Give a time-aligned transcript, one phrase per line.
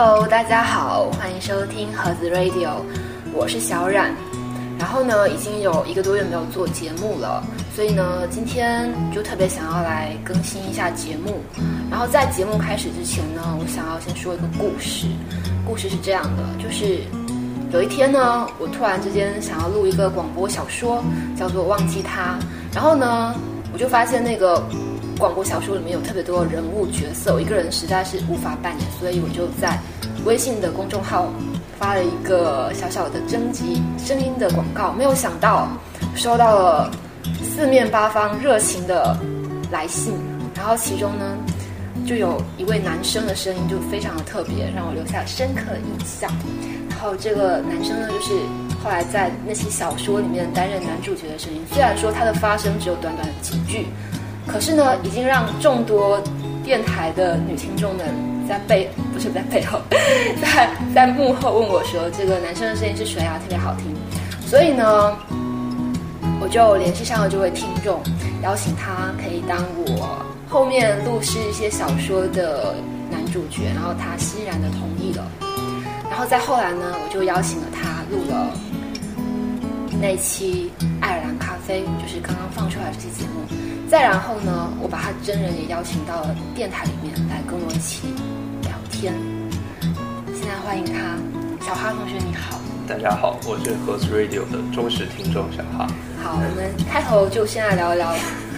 [0.00, 2.70] Hello，大家好，欢迎收听盒子 Radio，
[3.32, 4.14] 我是小冉。
[4.78, 7.42] 然后呢，已经有一个多月没有做节目了，
[7.74, 11.40] 所以呢，今天就特别想要来更新一下节目。
[11.90, 15.08] 然后在节目开始之前呢，我想要先说一个故事。
[15.66, 17.00] 故事是这样的，就是
[17.72, 21.02] 有一天呢，我突然之间想要录一个广播小说，
[21.36, 22.38] 叫做《忘记他》。
[22.72, 23.34] 然后呢，
[23.72, 24.62] 我就发现那个
[25.18, 29.76] 广播小说里面有特别多人物角色，我一个人实在是无法扮演，所以我就在
[30.24, 31.28] 微信的公众号
[31.76, 34.92] 发了一个小小的征集声音的广告。
[34.92, 35.68] 没有想到
[36.14, 36.90] 收到了
[37.42, 39.18] 四面八方热情的
[39.72, 40.14] 来信，
[40.54, 41.36] 然后其中呢，
[42.06, 46.30] 就有一位男生的声音就非常的特别，让我留下深刻的印象。
[46.90, 48.34] 然后这个男生呢，就是
[48.84, 51.60] 后来在那些小说里面担任男主角的声音。
[51.72, 53.86] 虽然说他的发声只有短短几句，
[54.48, 56.20] 可是呢，已经让众多
[56.64, 58.06] 电台的女听众们
[58.48, 59.78] 在背不是在背后，
[60.40, 63.38] 在在幕后问我说，这个男生的声音是谁啊？
[63.38, 63.94] 特别好听。
[64.46, 65.14] 所以呢，
[66.40, 68.00] 我就联系上了这位听众，
[68.42, 72.74] 邀请他可以当我后面录制一些小说的
[73.10, 75.30] 男主角，然后他欣然的同意了。
[76.10, 78.50] 然后再后来呢，我就邀请了他录了
[80.00, 83.44] 那期《爱尔兰咖啡》，就是刚刚放出来这期节目。
[83.90, 88.02] 再然后呢，我把他真人也邀请到了电台里面来跟我一起
[88.60, 89.14] 聊天。
[90.34, 91.16] 现在欢迎他，
[91.64, 92.60] 小哈同学你好。
[92.86, 95.86] 大家好，我是盒子 Radio 的忠实听众小哈。
[96.22, 98.12] 好，我们开头就先来聊一聊，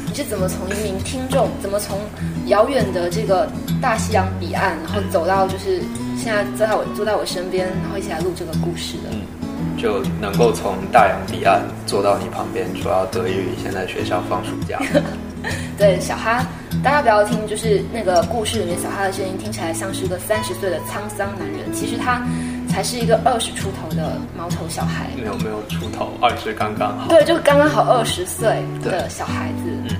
[0.08, 2.00] 你是怎么从一名听众，怎么从
[2.46, 3.48] 遥远的这个
[3.80, 5.80] 大西洋彼岸，然后走到就是
[6.16, 9.10] 现在坐在我坐在我身边，然后一起来录这个故事的。
[9.80, 14.78] 就能够从大洋彼岸坐到你旁边，主要得益于现在学校放暑假。
[15.78, 16.44] 对，小哈，
[16.84, 22.22] 大家不要听，就是那个故事里面小哈的声音听起来像是个三十岁的沧桑男人，其实他
[22.68, 25.06] 才是一个二十出头的毛头小孩。
[25.16, 27.08] 没有没有出头，二十刚刚好。
[27.08, 29.64] 对，就刚刚好二十岁的小孩子。
[29.66, 29.96] 嗯嗯，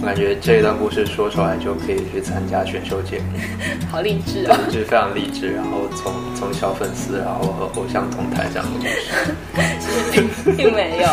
[0.00, 3.38] 我感觉这一段故事说出来就可以去参加选秀节目，
[3.90, 4.56] 好励志啊！
[4.66, 9.34] 就是非常励志，然后从从小粉丝，然后和偶像同台这样的故事。
[9.80, 11.08] 其 实并并没有。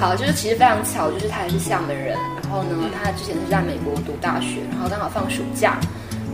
[0.00, 5.78] 好，就是其实非常巧，就是他也是厦门人，然后呢，他之前是在美国读大学，然后刚好放暑假，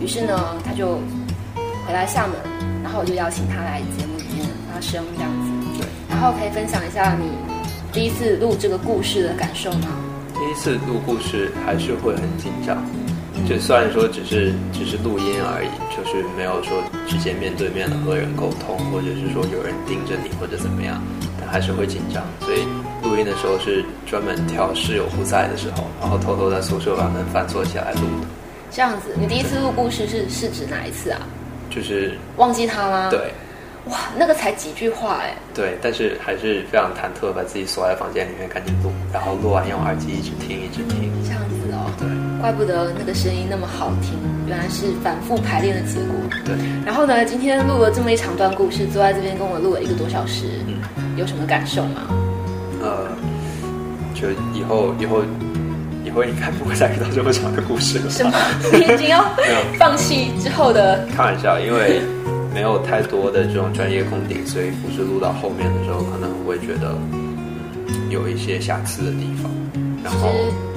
[0.00, 0.98] 于是呢，他就
[1.86, 2.34] 回来厦门，
[2.82, 5.78] 然后我就邀请他来节目里面发声这样子。
[5.78, 5.86] 对。
[6.08, 7.26] 然后可以分享一下你
[7.92, 9.88] 第一次录这个故事的感受吗？
[10.42, 12.84] 第一次录故事还是会很紧张，
[13.48, 21.00] 就虽然说只是只是录音而已，就是没有说直接面对面的和人沟通，或者是说有人盯着你或者怎么样，
[21.38, 22.24] 但还是会紧张。
[22.40, 22.66] 所以
[23.06, 28.26] 录音的时候是专门挑室友不在的时候，然后偷偷在宿舍把门反锁起来录的。
[28.68, 31.22] 这样子，你第一次录故事是是指哪一次啊？
[31.70, 33.08] 就是忘记他吗？
[33.10, 33.32] 对，
[33.86, 35.34] 哇，那个才几句话哎。
[35.52, 41.10] 对，但是还是非常忐忑，把自己锁在房间里面赶紧录，然后录完用耳机一直听一直听。
[41.24, 42.06] 这样子哦，对，
[42.40, 44.14] 怪不得那个声音那么好听，
[44.46, 46.14] 原来是反复排练的结果。
[46.44, 46.54] 对，
[46.86, 50.78] 然后呢，今天录了这么一长段故事，坐在这边跟我录了一个多小时，嗯，
[51.16, 52.02] 有什么感受吗？
[52.82, 53.08] 呃，
[54.14, 55.22] 就以后以后
[56.04, 58.10] 以后应该不会再遇到这么长的故事了。
[58.10, 58.32] 什么？
[58.72, 59.24] 你已经要
[59.78, 61.04] 放弃之后的？
[61.16, 62.00] 开玩笑，因为
[62.52, 67.34] 没有太多的这种专业功底，所以不是录到后面的时候，可能会觉得嗯
[68.10, 69.50] 有一些瑕疵的地方，
[70.04, 70.28] 然后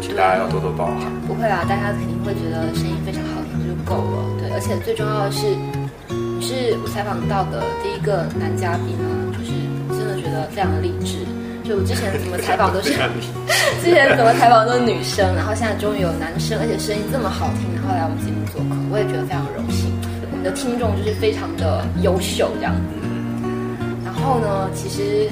[0.02, 1.12] 请大家要多多包涵。
[1.28, 4.40] 不会啦，大家肯定会觉得声音非常好听就够了。
[4.40, 5.52] 对，而且最重要的是，
[6.40, 9.52] 是我采访到的第一个男嘉宾呢，就是
[9.92, 11.18] 真的觉得非常的励志。
[11.66, 12.94] 就我之前怎么采访都是，
[13.82, 19.85] 之前怎么采访都是女生，然后现在终于有男生，而且声音这么好听，然后来我们节目做客，我也觉得非常荣幸。
[20.46, 22.82] 的听众就是非常的优秀这样子。
[24.06, 25.28] 然后呢，其实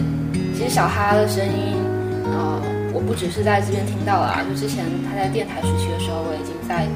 [0.58, 1.78] 其实小哈的声音，
[2.26, 2.60] 呃，
[2.92, 6.90] 我不只是在这边听到啊，就之前他在电台时期的时候，我已经在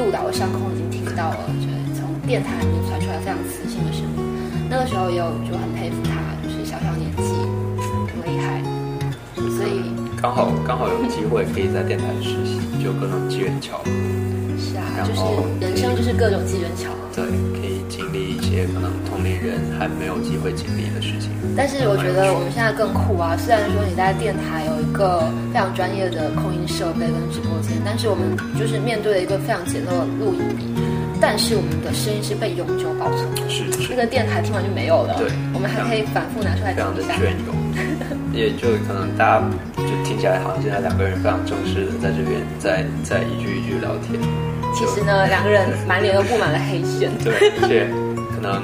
[0.00, 4.16] 鹿岛的上空已经听到了，就是从电台里面传出来非常磁性的声音。
[4.70, 7.28] 那个时候也有就很佩服他，就是小小年纪
[8.08, 8.64] 这么厉害，
[9.36, 13.90] 所以刚好刚好有机会可以在电台实习，就各种机缘巧合，
[14.56, 15.20] 是啊，就是
[15.60, 16.96] 人生就是各种机缘巧合。
[17.20, 21.28] 对，可以经历一些可能同龄人还没有机会经历的事情。
[21.56, 23.36] 但是我觉得我们现在更酷啊！
[23.36, 25.20] 虽然说你在电台有一个
[25.52, 30.64] 非常专业的控音设备跟直播间，但是我们就是面对了一个非常简陋的录音笔，
[31.20, 33.42] 但是我们的声音是被永久保存的。
[33.50, 37.18] 是是那个电台听完就没有了，对我们还可以反复拿出来非常的听一下。
[37.18, 37.52] 隽永，
[38.32, 39.44] 也就可能大家
[39.76, 44.16] 就听起来好像现在两个人非常正式的在这边在在一句一句聊天，
[44.80, 47.12] 其实呢，两个人满脸都布满了黑线。
[47.22, 47.84] 对，而且
[48.32, 48.56] 可能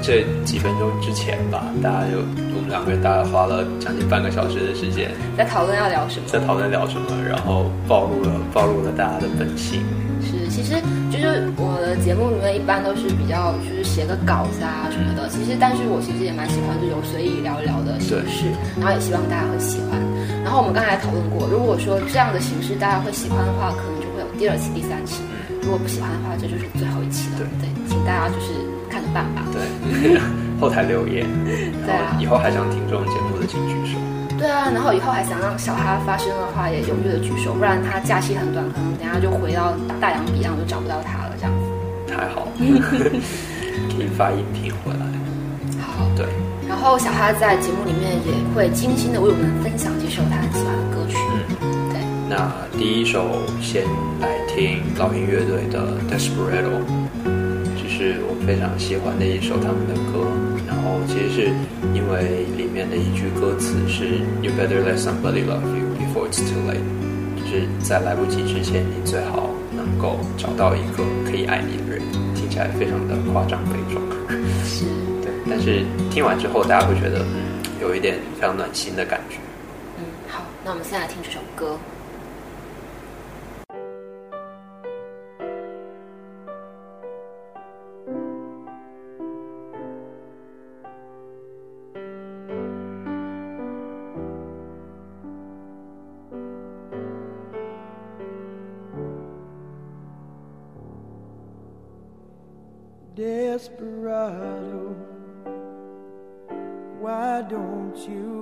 [0.00, 2.22] 这几分钟之前吧，大家就
[2.54, 9.82] 我们两个人大概花了将近半个小时的时间，在讨论要聊什么，在讨论聊什么，然后暴露了暴露了大家的本性。
[10.22, 10.78] 是，其实
[11.10, 18.46] 就是我的节目里面一般都是比较就是写个稿子啊什么的，其实但是我其实也蛮喜欢这种随意聊一聊的形式，
[18.78, 19.98] 然后也希望大家会喜欢。
[20.46, 25.18] 然后我们刚才讨论过，如果说这样的形式大家会喜欢的话，可能就会有第二期、第三期。
[25.66, 27.38] 如果不喜欢的话，这就是最后一期了。
[27.58, 28.54] 对，请大家就是
[28.88, 29.42] 看着办吧。
[29.50, 30.14] 对，
[30.62, 31.26] 后台留言。
[31.82, 33.98] 对啊，以后还想听这种节目的请举手。
[34.38, 42.14] 对啊，然后以后还想让小哈发声的话，也踊跃的举手，不然他假期很短，可能等下就回到大洋彼岸，就找不到他了，这样子。
[42.14, 45.02] 太好，可以发音频回来。
[45.82, 46.26] 好，对。
[46.68, 51.18] 然后小哈在节目里面也会精心的为我们分享几首他很喜欢的歌曲。
[51.18, 51.85] 嗯，对。
[52.28, 53.84] 那第一首先
[54.20, 56.82] 来听老鹰乐队的《Desperado》，
[57.78, 60.26] 这是我非常喜欢的一首他们的歌。
[60.66, 61.42] 然后其实是
[61.94, 66.82] 因为里面的一句歌词是 “You better let somebody love you before it's too late”，
[67.38, 72.02] 就是在来不及之前，你最好能够找到一个可以爱你的人。
[72.34, 74.02] 听起来非常的夸张悲壮，
[74.64, 74.84] 是
[75.22, 75.30] 对。
[75.48, 79.36] 但是听完之后，大家会觉得嗯，有一点非常暖心的感觉。
[79.98, 81.78] 嗯，好，那我们现在听这首歌。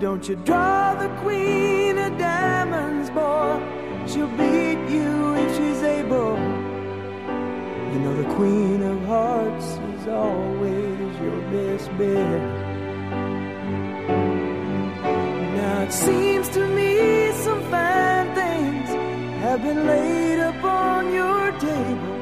[0.00, 3.60] Don't you draw the queen of diamonds, boy?
[4.06, 6.36] She'll beat you if she's able.
[7.92, 12.40] You know the queen of hearts is always your best bet.
[15.56, 18.88] Now it seems to me some fine things
[19.42, 22.18] have been laid upon your table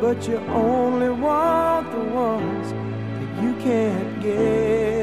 [0.00, 4.97] but you only want the ones that you can't get.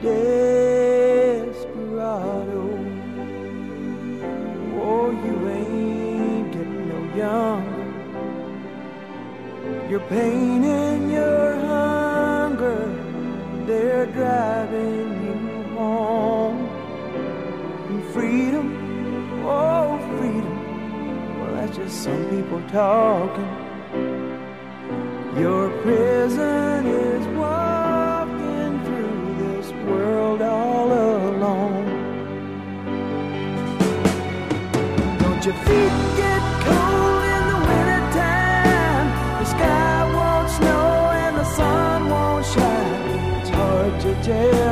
[0.00, 1.64] Desperado.
[4.80, 7.78] Oh, you ain't getting no younger.
[9.90, 12.86] Your pain and your hunger,
[13.66, 15.36] they're driving you
[15.76, 16.68] home.
[17.88, 18.66] And freedom,
[19.44, 23.50] oh, freedom Well, that's just some people talking.
[25.36, 27.26] Your prison is
[35.48, 39.08] your feet get cold in the wintertime?
[39.40, 40.88] The sky won't snow
[41.24, 43.40] and the sun won't shine.
[43.40, 44.67] It's hard to tell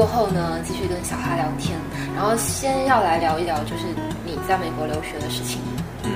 [0.00, 1.78] 过后呢，继续跟小哈聊天。
[2.16, 3.84] 然后先要来聊一聊，就是
[4.24, 5.60] 你在美国留学的事情。
[6.04, 6.10] 嗯，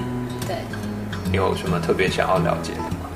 [0.47, 0.57] 对，
[1.31, 3.13] 你有什么特别想要了解的吗？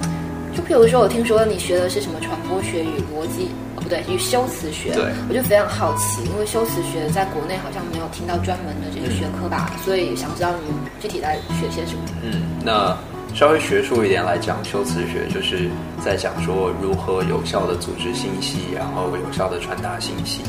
[0.54, 4.92] 就比如说，我听说你学的是什么传播学与逻辑，哦不对，与修辞学。
[4.92, 12.04] 对我就非常好奇，因为修辞学在国内好像没有听到专门的这个学科吧，所以想知道你具体在学些什么。
[12.22, 12.94] 嗯，那
[13.38, 15.70] 稍微学术一点来讲，修辞学就是
[16.04, 20.42] 在讲说如何有效的组织信息，然后有效的传达信息。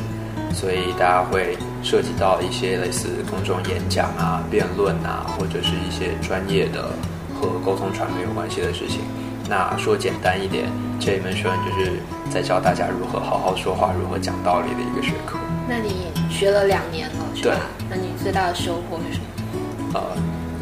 [0.56, 6.90] 所以大家会涉及到一些类似公众演讲啊、辩论啊，或者是一些专业的
[7.40, 9.02] 和沟通传媒有关系的事情。
[9.48, 10.66] 那说简单一点，
[11.00, 11.92] 这一门学问就是
[12.32, 15.38] 在教大家如何好好说话、如何讲道理的一个学科。
[15.68, 17.88] 那你学了两年了，是吧对？
[17.88, 19.94] 那你最大的收获是什么？
[19.94, 20.02] 呃，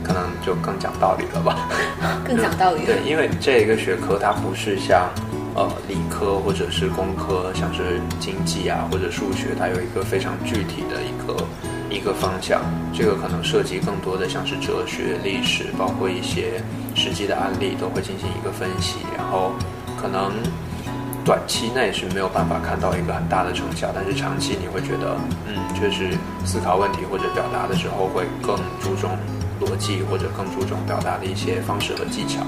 [0.07, 1.67] 可能就更讲道理了吧。
[2.25, 2.85] 更讲道理了。
[2.85, 5.09] 对，因为这一个学科它不是像
[5.55, 11.43] 呃理科或者是工科，像是经济啊或者数学，它有一个非常具体的一个
[11.89, 12.61] 一个方向。
[12.93, 16.61] 这个可能涉及更多的像是哲学、历史，包括一些
[16.95, 19.51] 实际的案例都会进行一个分析，然后
[20.01, 20.31] 可能。
[21.27, 29.09] 短期内是没有办法看到一个很大的成效，但是长期你会觉得，嗯，确实思考问题或者表达的时候会更注重
[29.59, 32.41] 逻辑，或者更注重表达的一些方式和技巧。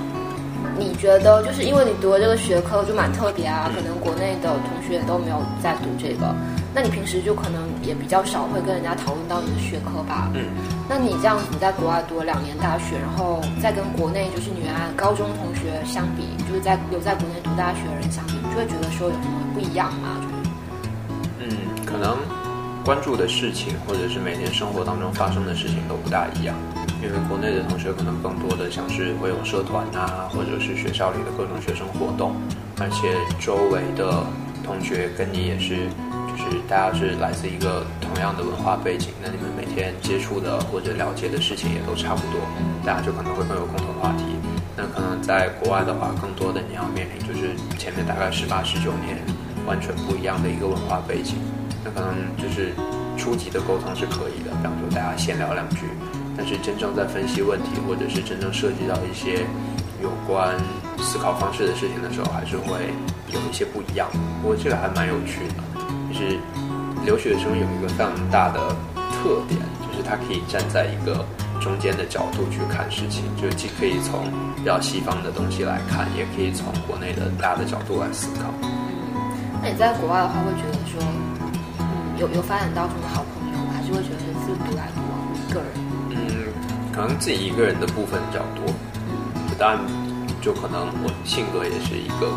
[0.77, 6.33] 你觉得就是因为你读了这个学科就蛮特别啊，可能国内的同学都没有在读这个，
[6.73, 10.31] 那你平时就可能也比较少会跟人家讨论到你的学科吧？
[10.33, 10.47] 嗯，
[10.87, 20.15] 那你这样子在国外读了两年大学，然后再跟国内就是你原来高中同学相比，就是在有在国内读大学的人相比，你就会觉得说有什么不一样吗？
[20.21, 22.15] 就是嗯，可能
[22.85, 26.55] 关注的事情或者是每天生活当中发生的事情都不大一样，
[27.01, 32.35] 因为国内的同学可能更多的像是会有社团啊，或者是学校里的各种学生活动，
[32.79, 34.23] 而且周围的
[34.63, 35.87] 同学跟你也是，
[36.27, 42.41] 就是大家是来自一个同样的文化背景，那你们每天接触的或者了解的事情也都差不多，
[42.85, 44.25] 大家就可能会更有共同话题。
[44.75, 49.17] 那可能在国外的话，更多的你要面临就是前面大概十八、十九年
[49.65, 51.35] 完全不一样的一个文化背景。
[51.83, 52.71] 那可能就是
[53.17, 55.87] 初级的沟通是可以的，比方说大家闲聊两句，
[56.39, 59.43] 但是真正在分析问题，或者是真正涉及到一些
[60.01, 60.55] 有关
[60.97, 62.93] 思考方式的事情的时候，还是会
[63.27, 64.07] 有一些不一样。
[64.41, 65.55] 不过这个还蛮有趣的，
[66.07, 66.39] 就是
[67.03, 68.71] 留学生有一个非常大的
[69.19, 71.27] 特点，就是他可以站在一个
[71.59, 78.47] 中间的角度去看事情，就是既可以从比较西方的东西来看，也可以从国内的大的角度来思考。
[79.61, 81.03] 那你在国外的话，会觉得说，
[82.15, 83.59] 有有发展到什么好朋友？
[83.75, 84.38] 还是会觉得
[86.99, 88.65] 可能自己一个人的部分比较多。
[89.47, 89.79] 就当然，
[90.41, 92.27] 就可能我性格也是一个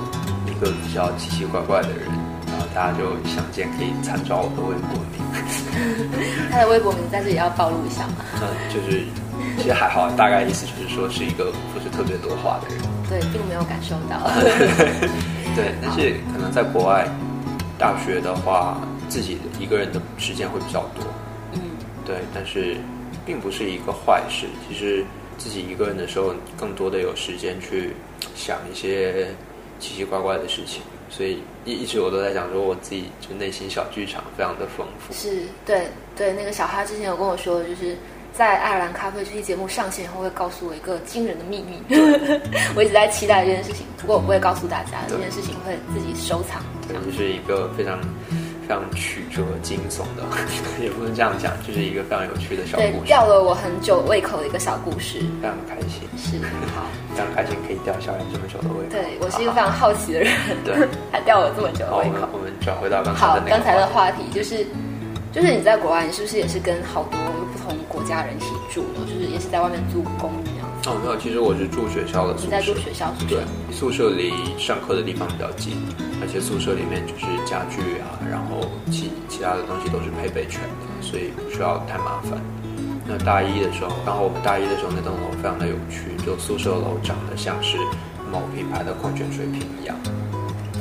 [0.46, 2.06] 一个比较奇奇怪怪的人，
[2.46, 5.18] 然后大家就想见可以参照我的微博名。
[6.48, 8.22] 他的微博名在这里要暴露一下吗？
[8.40, 9.02] 嗯，就是
[9.58, 12.78] 其实还好，大概意思就是说是一个不是特别多话的人。
[13.10, 14.30] 对，并没有感受到。
[15.58, 17.08] 对， 但是可能在国外
[17.76, 18.78] 大学的话，
[19.08, 21.02] 自己一个人的时间会比较多。
[21.54, 21.60] 嗯，
[22.06, 22.76] 对，但是
[23.24, 24.46] 并不是一个坏事。
[24.68, 25.04] 其实
[25.38, 27.90] 自己一个人的时候，更多的有时间去
[28.34, 29.26] 想一些
[29.78, 30.82] 奇奇怪怪的事情。
[31.10, 35.12] 所以一一直我都在讲说，我自己就内心小剧场非常的丰富。
[35.12, 35.86] 是对
[36.16, 37.94] 对，那个小哈之前有跟我说，就是
[38.32, 41.82] 在爱尔兰咖啡这期节目上线以后，会告诉我一个惊人的秘密。
[42.74, 46.62] 我一直在期待这件事情，不过我不会告诉大家，这件事情会自己收藏。
[46.88, 48.00] 对，就是一个非常
[48.62, 50.22] 非常曲折惊悚的，
[50.82, 55.18] 也不能这样讲，就是一个非常有趣的小故，事，吊了我很久胃口的一个小故事。
[55.40, 56.38] 非常开心，是
[56.74, 58.90] 好， 非常开心可以吊小人这么久的胃口。
[58.90, 60.32] 对我是一个非常好奇的人，
[60.64, 60.74] 对，
[61.12, 62.20] 还吊了这么久的好，我胃口。
[62.20, 64.64] 们我们转回到刚才刚才的话话题就是，
[65.32, 67.18] 就是你在国外，你是不是也是跟好多
[67.52, 69.04] 不同国家人一起住呢？
[69.06, 70.51] 就是也是在外面租公寓。
[70.84, 72.74] 哦，没有，其实我是住学校的宿舍你在住。
[72.74, 75.78] 学校宿舍对？，宿舍离上课的地方比较近，
[76.20, 82.34] 而且宿舍里面就是家具啊，然后其其他的东西都是配备全的，所以不需要太麻烦。
[83.06, 87.78] 那大一的时候，刚好我们大一的时候那栋楼非常的有趣，就宿舍楼长得像是
[88.26, 89.94] 某品牌的矿泉水瓶一样。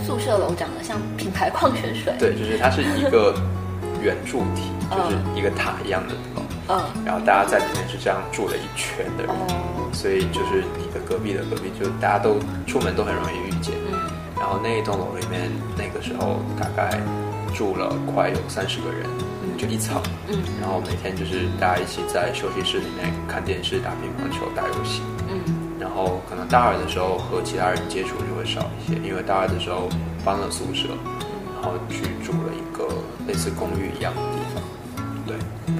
[0.02, 2.14] 宿舍楼长得像品牌矿泉水。
[2.18, 3.38] 对，就是它是一个
[4.02, 6.41] 圆柱体，就是一个塔一样的楼，
[6.72, 13.76] 嗯，然后大家在里面是这样住了一圈的人，哦，所以就是你的隔壁的隔壁，就大家都出门都很容易遇见。
[13.92, 14.00] 嗯，
[14.40, 16.98] 然后那一栋楼里面，那个时候大概
[17.54, 19.04] 住了快有三十个人，
[19.58, 20.02] 就一层。
[20.30, 25.02] 嗯，然后每天就是大家一起在休息室里面看电视、打乒乓球、打游戏。
[25.28, 25.44] 嗯，
[25.78, 29.90] 然后可能大二的时候和其他人接触就会少一些，因为大二的时候
[30.24, 30.88] 搬了宿舍，
[31.62, 32.88] 然然后去住了一个
[33.28, 34.64] 类似公寓一样的地方。
[35.28, 35.36] 对，
[35.68, 35.72] 我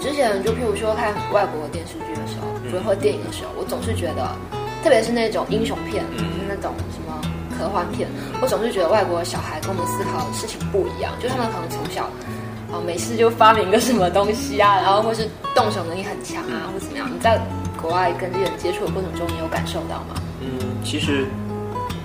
[0.00, 4.34] 之前就譬如说看外国电视剧的时候，或电影的时候，我总是觉得，
[4.82, 7.20] 特别是那种英雄片，嗯那种什么
[7.56, 8.08] 科幻片，
[8.40, 12.08] 我总是觉得外国小孩跟我们思考的事情不一样，就他们可能从小。
[12.72, 17.10] 哦，没事就发明个什么东西啊，然后或是动手能力很强啊，或怎么样？
[17.12, 17.36] 你在
[17.82, 20.14] 国外跟这些人接触的过程中，你有感受到吗？
[20.40, 20.48] 嗯，
[20.84, 21.26] 其实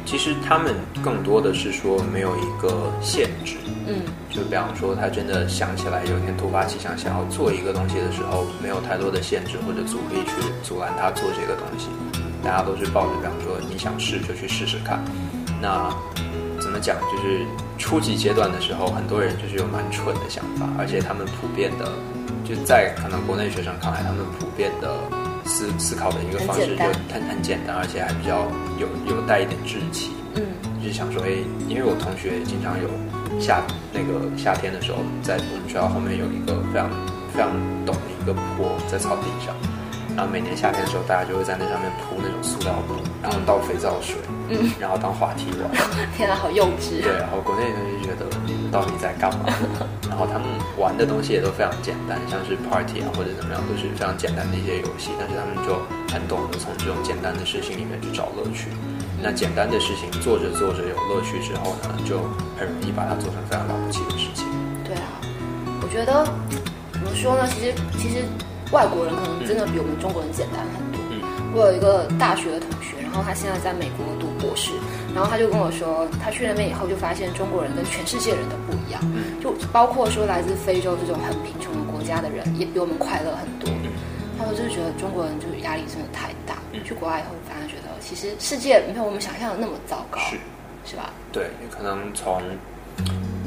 [0.06, 3.56] 其实他们更多的是说没有一个限制，
[3.88, 10.32] 嗯就比方说他真的想起来有一天突发奇想想要做一个东西的时候，没有太多的限制或者阻力去
[10.62, 11.88] 阻拦他做这个东西，
[12.44, 15.04] 大家都是抱着比方说你想试就去试试看。
[15.62, 15.90] 那
[16.60, 16.98] 怎么讲？
[17.12, 17.46] 就是
[17.78, 21.92] 初级阶段的时候，很多人就是有蛮蠢的想法，而且他们普遍的，
[22.44, 24.94] 就在可能国内学生看来，他们普遍的
[25.46, 28.46] 思思考的一个方式就很很很简单，而且还比较
[28.78, 30.12] 有有带一点志气。
[30.36, 30.44] 嗯。
[30.82, 31.30] 就是想说，哎，
[31.68, 32.86] 因为我同学经常有
[33.42, 36.86] 夏那个夏天的时候，在我们学校后面有一个非常
[37.34, 37.50] 非常
[37.82, 39.50] 陡的一个坡在草地上，
[40.16, 44.35] 然后每年夏天的时候，大家就会在那上面铺那种塑料布，然后倒肥皂水，嗯，
[44.80, 45.70] 然后当滑梯玩。
[46.16, 47.02] 天啊，好幼稚。
[47.02, 49.46] 对，然后国内人就觉得你们到底在干嘛？
[50.10, 50.48] 然后他们
[50.78, 55.76] 玩的东西也都非常简单，像是 party 啊或者怎么样，都是非常简单的一些游戏，但是他们就
[56.14, 58.70] 很懂得从这种简单的事情里面去找乐趣。
[59.22, 62.20] 那简单的事情做着做着有乐趣之后呢，就
[62.60, 64.46] 很容易把它做成非常了不起的事情。
[64.84, 65.20] 对啊，
[65.82, 66.24] 我觉得
[66.94, 67.48] 怎么说呢？
[67.48, 68.24] 其实其实
[68.72, 71.02] 外国人可能真的比我们中国人简单很多。
[71.12, 71.22] 嗯
[71.56, 74.70] 我有一个大学的同学，然后他现在在美国读博士，
[75.16, 83.74] 然后他就跟我说，他去那边以后就发现中国人跟全世界人都不一样，嗯就包括说来自非洲这种很贫穷的国家的人，也比我们快乐很多。
[84.38, 90.38] 他说就是觉得中国人就是压力真的太大，嗯去国外以后反而觉得其实世界没有我们想象的那么糟糕，是。
[90.86, 91.10] 是吧？
[91.32, 92.44] 对，可能从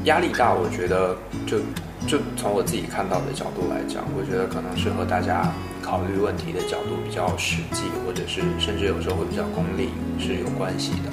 [0.03, 1.15] 压力大，我觉得
[1.47, 1.57] 就
[2.05, 5.49] 就从我自己看到的角度来讲，我觉得可能是和大家
[5.89, 11.09] 考虑问题的角度比较实际，或者是甚至有时候会比较功利是有关系的。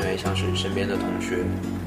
[0.00, 1.44] 因为像是身边的同学，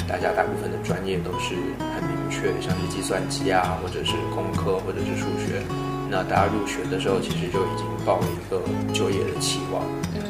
[0.08, 5.66] 大家大部分的专业都是很明确，像是计算机啊，或者是工科，或者是数学。
[6.12, 8.60] 那大家入学的时候，其实就已经抱了一个
[8.92, 9.82] 就业的期望，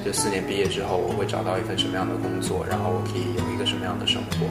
[0.05, 4.45] 就四年毕业之后，我会找到一份什么样的工作，然后我可以有一个什么样的生活。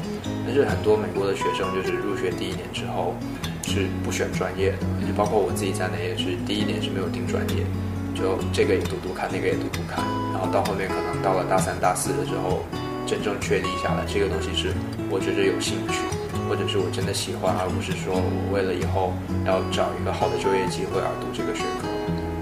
[0.44, 3.14] 但是很多美国的学生就是入学第一年之后
[3.62, 7.62] 是不选专业的，就包括我自己在内也是第一年是没有定专业，
[8.10, 10.02] 就这个也读读看，那个也读读看，
[10.34, 12.66] 然后到后面可能到了大三、大四的时候，
[13.06, 14.74] 真正确立下来这个东西是
[15.06, 16.02] 我觉得有兴趣。
[16.50, 19.14] 或者是我真的喜欢，而不是说我为了以后
[19.46, 21.86] 要找一个好的就业机会而读这个学科。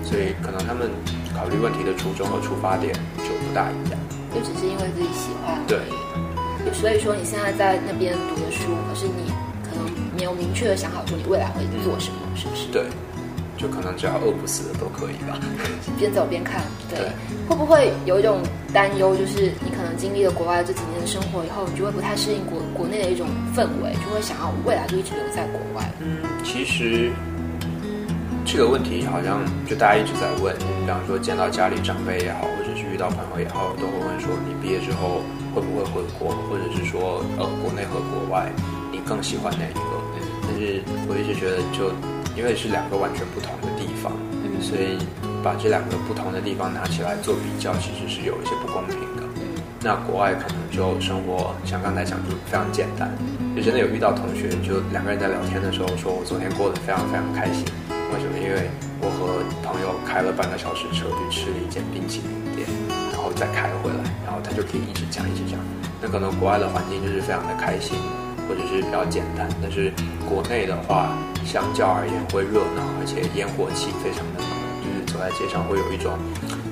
[0.01, 0.89] 所以可能他们
[1.37, 2.89] 考虑问题的初衷和出发点
[3.21, 4.01] 就不大一样。
[4.33, 5.61] 就只是因为自己喜欢。
[5.69, 5.85] 对。
[6.73, 9.29] 所以说你现在在那边读的书，可是你
[9.61, 9.85] 可能
[10.17, 12.65] 没有明确的想好说你未来会做什么，是不是？
[12.73, 12.89] 对。
[13.59, 15.39] 就可能只要饿不死的都可以吧。
[15.99, 16.99] 边走边看，对。
[16.99, 17.09] 对
[17.49, 18.43] 会不会有一种
[18.75, 25.91] 担忧，就是你可能经历了国外这几年的生活以后，你就会不太适应国国内的一种氛围，就会想要未来就一直留在国外。
[25.99, 27.11] 嗯，其实
[28.45, 35.23] 这个问题好像就大家一直在问，比方说见到家里长辈也好，或者是遇到朋友也好，都会问说你毕业之后
[35.55, 38.53] 会不会回国，或者是说呃国内和国外
[38.93, 39.81] 你更喜欢哪一个？
[40.45, 41.89] 但是我一直觉得就
[42.39, 44.97] 因为是两个完全不同的地方，嗯所以
[45.43, 49.23] 把这两个不同的地方拿起来做比较，其实是有一些不公平的。
[49.81, 53.11] 那国外可能就生活像刚才讲就非常简单，
[53.55, 57.67] 就真的有遇到同学，就两个人在聊天的时候说，我昨天过得非常非常开心。
[57.91, 58.39] 为什么？
[58.39, 58.71] 因为
[59.03, 62.67] 我和朋友开了半个小时车去吃了一间冰淇淋店，
[63.13, 65.59] 然后再开回来，然后他就可以一直讲一直讲。
[66.01, 67.99] 那可能国外的环境就是非常的开心，
[68.49, 69.93] 或者是比较简单，但是
[70.29, 71.13] 国内的话，
[71.45, 74.49] 相较而言会热闹，而且烟火气非常的浓，
[74.81, 76.17] 就是走在街上会有一种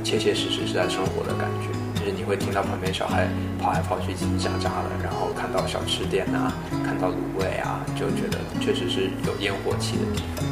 [0.03, 1.69] 切切实实是在生活的感觉。
[2.01, 3.29] 就是你会听到旁边小孩
[3.61, 10.45] 跑来跑去叽叽喳喳的，然后看到小吃店啊，看到卤味啊，就觉得确实是有烟火气的地方。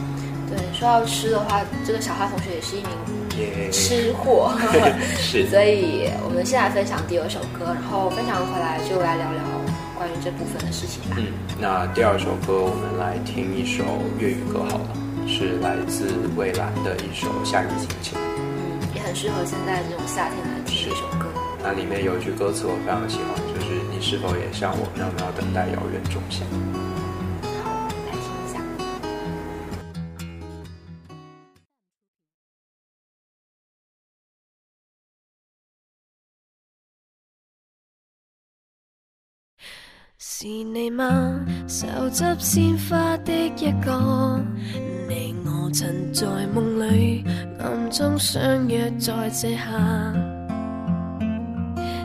[0.50, 4.52] 对，说到吃的话，这个小花同学也是一名、吃货，
[5.16, 9.42] 是 所以我们现在分享第二首歌，然后分享回来就来聊聊
[10.24, 11.16] 这部分的事情吧。
[11.18, 11.26] 嗯，
[11.60, 13.84] 那第二首歌我们来听一首
[14.18, 14.96] 粤语歌好了，
[15.28, 18.16] 是来自蔚蓝的一首《夏日心情》。
[18.40, 21.28] 嗯，也很适合现在这种夏天来听一首歌。
[21.62, 26.40] 那里面有一句歌词我非常喜欢，就是“你是否也像我渺渺等待遥远仲夏”。
[40.44, 41.40] 是你嗎？
[41.66, 44.38] 手執鮮花的一個，
[45.08, 47.24] 你我曾在夢裏
[47.58, 50.12] 暗中相約在這下，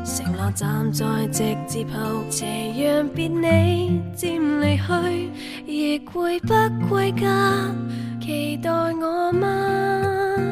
[0.05, 2.45] 承诺站在直接後斜
[2.77, 5.29] 讓別你漸離去，
[5.67, 6.53] 亦會不
[6.89, 7.75] 歸家，
[8.25, 10.47] 期待我嗎？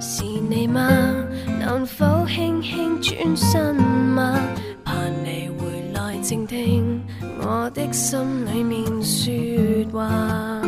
[0.00, 0.88] 是你嗎？
[1.58, 4.38] 能否輕輕轉身嗎？
[4.84, 6.99] 盼你回來靜聽
[7.52, 9.34] 我的心裏面說
[9.92, 10.62] 話。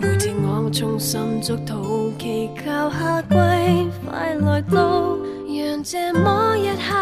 [0.00, 3.28] 每天我衷心祝祷，祈求夏季
[4.08, 6.94] 快来到，讓這麼一刻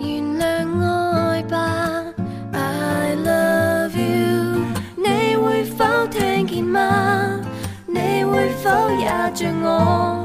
[0.00, 2.04] 原諒愛吧。
[2.50, 4.64] I love you，
[4.96, 7.40] 你會否聽見嗎？
[7.86, 9.06] 你會否也
[9.36, 10.15] 像我，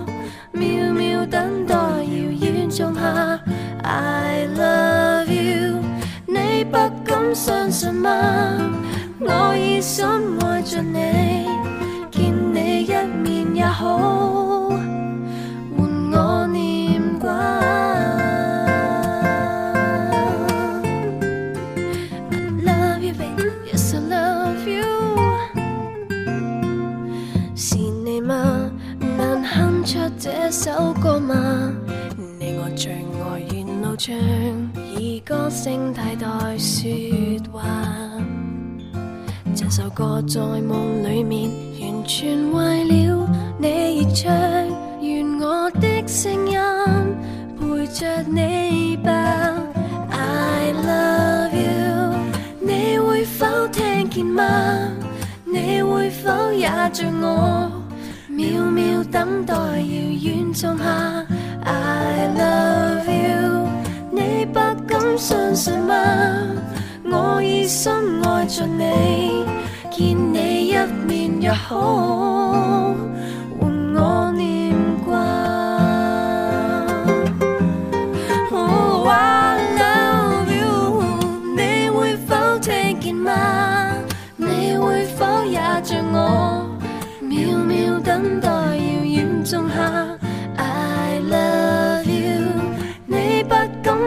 [7.43, 8.69] 相信嗎？
[9.19, 10.07] 我已深
[10.41, 11.47] 愛着你，
[12.11, 14.69] 見你一面也好，
[15.75, 17.27] 換我念掛。
[22.29, 24.85] I love you, baby, yes I love you。
[27.55, 28.69] 是你嗎？
[29.17, 31.73] 能哼出這首歌嗎？
[32.39, 34.13] 你我最愛沿路唱，
[35.31, 36.91] 歌聲替代說
[37.53, 37.61] 話。
[39.55, 44.29] 這首歌在夢裏面完全為了你而唱，
[44.99, 46.59] 願我的聲音
[47.57, 49.55] 陪着你吧。
[50.09, 52.13] I love you，
[52.59, 54.89] 你會否聽見嗎？
[55.47, 57.71] 你會否也像我，
[58.29, 59.79] 渺渺等待遙
[60.19, 61.25] 遠種下
[61.63, 63.69] ？I love you，
[64.11, 64.59] 你不
[65.01, 65.95] 敢相信吗？
[67.03, 69.43] 我已深爱着你，
[69.89, 70.75] 见你一
[71.07, 72.93] 面也好，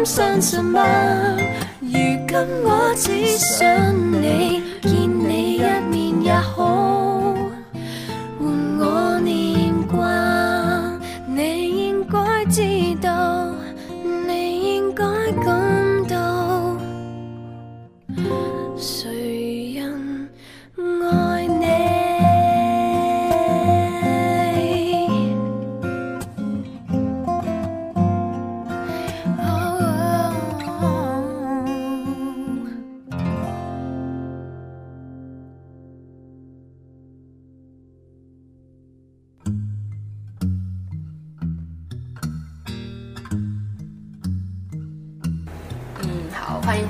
[0.04, 0.84] 相信吗？
[1.80, 3.66] 如今我只想
[4.12, 7.03] 你，见你一面也好，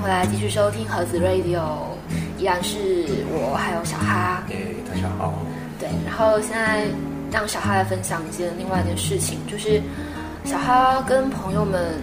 [0.05, 1.63] 回来，继续收听盒子 Radio，
[2.37, 4.43] 依然是我还有小哈。
[4.51, 4.55] 哎，
[4.87, 5.33] 大家好。
[5.79, 6.85] 对，然后现在
[7.31, 9.81] 让小哈来分享一件另外一件事情，就是
[10.43, 11.95] 小哈跟朋友们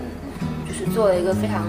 [0.67, 1.65] 就是做了一个非常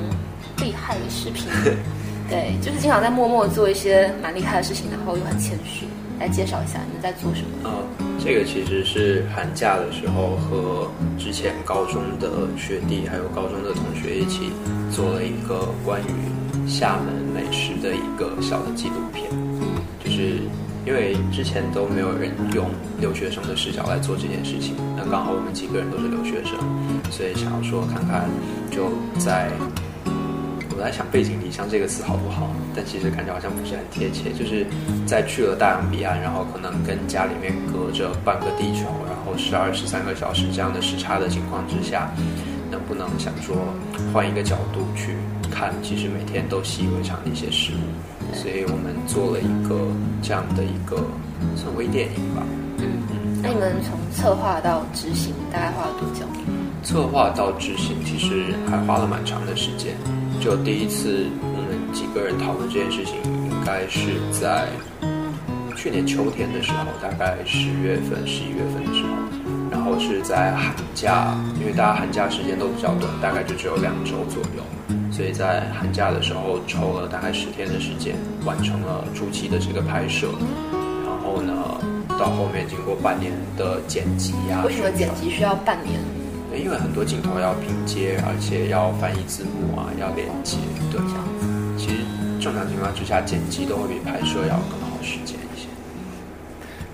[0.58, 1.46] 厉害的视频，
[2.28, 5.86] 对，就是经常在默默做一些蛮厉害的事情，然后又很谦虚。
[6.20, 7.70] 来介绍一下你们在做什么？
[7.70, 7.72] 呃，
[8.24, 14.52] 这个其实是寒假的时候和之前高中的学弟还有高中的同学一起
[14.94, 19.28] 做了一个关于厦门美食的一个小的纪录片，
[20.04, 20.40] 就是
[20.86, 26.54] 因为之前都没有人用留学生的视角来做这件事情，那刚好我们几个人都是留学生，
[27.12, 28.30] 所以想要说看看
[28.70, 29.52] 就在。
[30.76, 32.50] 我在想“背井离乡”这个词好不好？
[32.76, 34.34] 但其实感觉好像不是很贴切。
[34.34, 34.66] 就是
[35.06, 42.10] 在去了大洋彼岸，然后可能跟家里面隔着半个地球，然后十二十三个小时这样的时差的情况之下，
[42.74, 43.56] 能不能想说
[44.12, 45.16] 换一个角度去
[45.52, 48.34] 看，其实每天都习以为常的一些事物。
[48.34, 49.78] 所以我们做了一个
[50.24, 50.98] 这样的一个
[51.56, 52.42] 算微电影吧。
[52.80, 52.84] 嗯
[53.14, 53.42] 嗯。
[53.44, 56.26] 那你们从策划到执行大概花了多久？
[56.82, 59.94] 策划到执行其实还花了蛮长的时间。
[60.42, 64.68] 就第一次我们几个人讨论这件事情，应该是在
[65.78, 69.33] 去年秋天的时候，大概十月份、十一月份的时候，然
[69.84, 74.64] 后是在寒假，因为大家寒假时间都比较短，大概就只有两周左右，
[75.12, 78.16] 所以在寒假的时候抽了大概十天的时间，
[78.46, 80.30] 完成了初期的这个拍摄，
[81.06, 81.54] 然后呢，
[82.18, 86.00] 到后面经过半年的剪辑呀、为什么剪辑需要半年？
[86.54, 90.58] 因为很多镜头要拼接，而且要翻译字幕啊，要连接，
[90.92, 91.48] 对，这样子。
[91.78, 92.06] 其实
[92.40, 95.68] 正常情况之下，剪辑都会比拍摄要更好时间一些。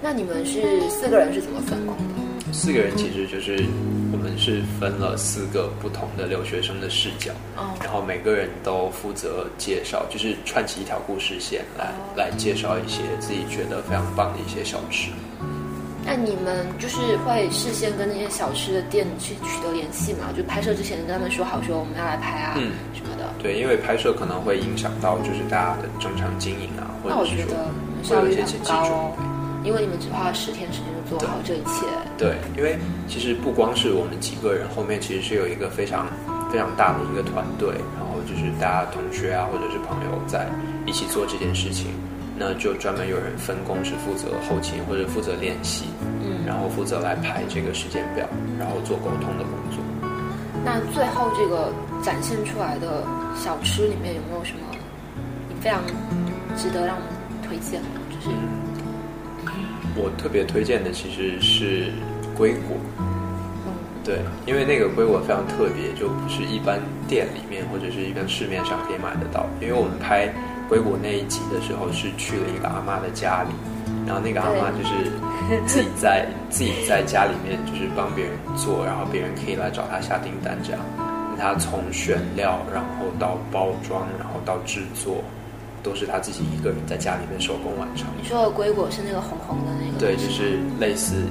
[0.01, 2.18] 那你们是四个人是怎么分工的？
[2.51, 3.63] 四个人其实就是
[4.11, 15.11] 我们是分了四个不同的留学生的视角，哦然后每个人都负责介绍，就是串起一条故事线来、来介绍一些自己觉得非常棒的一些小吃。
[16.05, 20.31] 那你们就是会事先跟那些小吃的店去取得联系嘛？
[20.35, 23.31] 就拍摄之前跟他们说好，说我们要来拍啊、嗯什么的。
[23.37, 27.37] 对，因为拍摄可能会影响到就是大家的正常经营啊，或者是
[28.03, 31.85] 说会有一些前期准备。，因为你们只花了十天时间就做好这一切。
[32.17, 36.07] 对，因为其实不光是我们几个人，后面其实是有一个非常
[36.51, 40.47] 非常大的一个团队，然后就是大家同学啊或者是朋友在
[40.85, 41.87] 一起做这件事情，
[42.37, 45.85] 那就专门有人分工是负责后勤或者负责练习，
[46.21, 48.27] 嗯，然后负责来排这个时间表，
[48.59, 49.79] 然后做沟通的工作。
[50.65, 51.71] 那最后这个
[52.03, 54.59] 展现出来的小吃里面有没有什么
[55.47, 55.79] 你非常
[56.57, 57.87] 值得让我们推荐的？
[58.09, 58.35] 就是
[60.01, 61.91] 我特别推荐的其实是
[62.37, 62.77] 龟果，
[63.67, 69.45] 嗯，对，因为那个龟果非常特别，就不是一般店里面或者是一般市面上可以买得到。
[69.59, 70.31] 因为我们拍
[70.69, 73.51] 龟果那一集的时候是去了一个阿妈的家里，
[74.07, 75.11] 然后那个阿妈就是
[75.67, 80.79] 自己在自己在家里面就是帮别人做，然后别人可以来找他下订单这样。
[81.37, 85.23] 他从选料，然后到包装，然后到制作，
[85.83, 88.07] 都是他自己一个人在家里面手工完成。
[88.19, 89.99] 你说的龟果是那个红红的那个？
[89.99, 91.25] 对，就是类似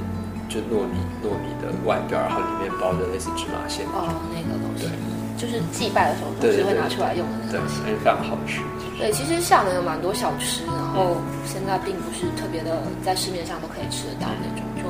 [0.48, 4.92] 就糯米糯米的外表，然后里面包着类似芝麻馅，哦，那个东西对，
[5.36, 7.80] 就是祭拜的时候对对对总是会拿出来用的那对，个东西。
[7.84, 8.60] 而且非常好吃。
[8.98, 14.82] 对，其实厦门有蛮多小吃，然后现在并不是特别的在市面上都可以吃得到那种，就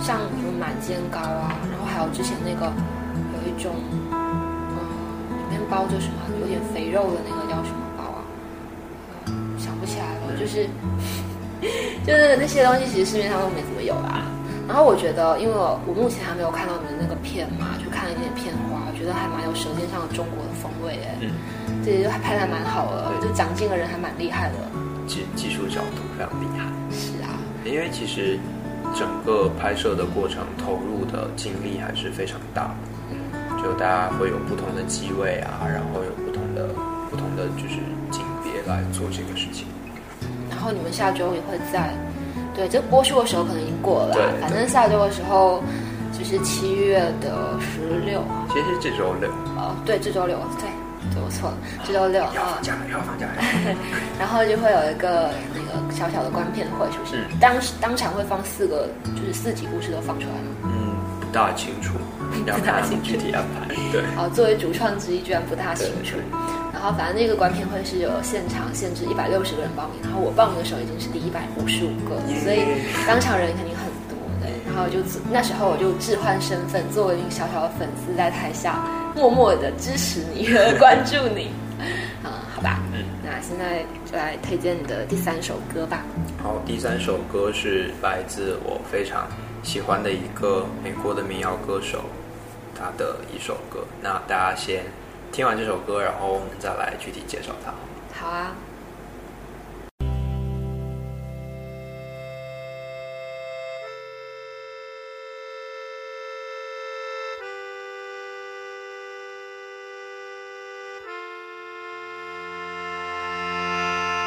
[0.00, 2.72] 像什么满煎糕啊，然后还有之前那个
[3.36, 3.76] 有一种，
[4.08, 4.78] 嗯，
[5.36, 7.75] 里面包着什么有点肥肉的那个叫什么
[9.58, 10.68] 想不起来了，就是
[12.06, 14.22] 就是那些东西其实市面上都没怎么有啦。
[14.66, 21.14] 然后我觉得，因为我我目前还没有看到你们那个片嘛，就看了一点片花，我觉得还蛮有舌尖上的中国的风味哎。
[21.22, 21.30] 嗯，
[21.86, 24.58] 这就还拍的还蛮好的，就长进的人还蛮厉害的。
[25.06, 28.36] 技技术角度非常厉害，是啊，因为其实
[28.92, 32.74] 整个拍摄的过程投入的精力还是非常大
[33.14, 36.66] 的，就大家会有不同的机位啊，然后有不同的
[37.08, 37.78] 不同的就是
[38.66, 39.66] 来做这个事情。
[40.50, 41.94] 然后你们下周也会在，
[42.54, 45.62] 对，这播出的时候可能已经过了啦对，反正下周的时候
[46.16, 50.66] 就是七月的十六，其实是这周六哦，对，这周六，对，
[51.14, 53.42] 对我错了，这周六啊要放，假了，要放假了。
[54.18, 57.18] 然后就会有一个那个小小的观片会，是不是？
[57.30, 60.50] 嗯当当场会放四个，就是四集故事都放出来吗？
[60.64, 61.94] 嗯，不大清楚，
[62.46, 63.74] 要看他们具体安排。
[63.92, 66.16] 对，哦，作为主创之一，居然不大清楚。
[66.76, 72.60] 然后反正那个观片会是有现场限制一百六十个人报名，然后我报名的时候已经是第一百五十五个，所以
[73.08, 74.52] 当场人肯定很多对。
[74.68, 75.00] 然后就
[75.32, 78.84] 那时候我就置换身份，作为一个小小的粉丝，在台下
[79.16, 81.48] 默默的支持你和关注你。
[81.80, 86.04] 嗯，好吧，嗯那现在就来推荐你的第三首歌吧。
[86.42, 89.26] 好，第三首歌是来自我非常
[89.62, 92.04] 喜欢的一个美国的民谣歌手，
[92.78, 93.80] 他的一首歌。
[94.02, 94.84] 那大家先
[95.35, 97.73] 听完这首歌，然后我们再来具体介绍它。
[98.13, 98.55] 好啊。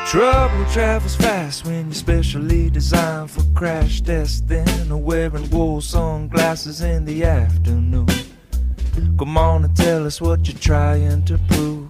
[0.06, 7.04] Trouble travels fast when you're specially designed for crash testing or wearing wool sunglasses in
[7.04, 8.06] the afternoon.
[9.17, 11.89] Come on and tell us what you're trying to prove.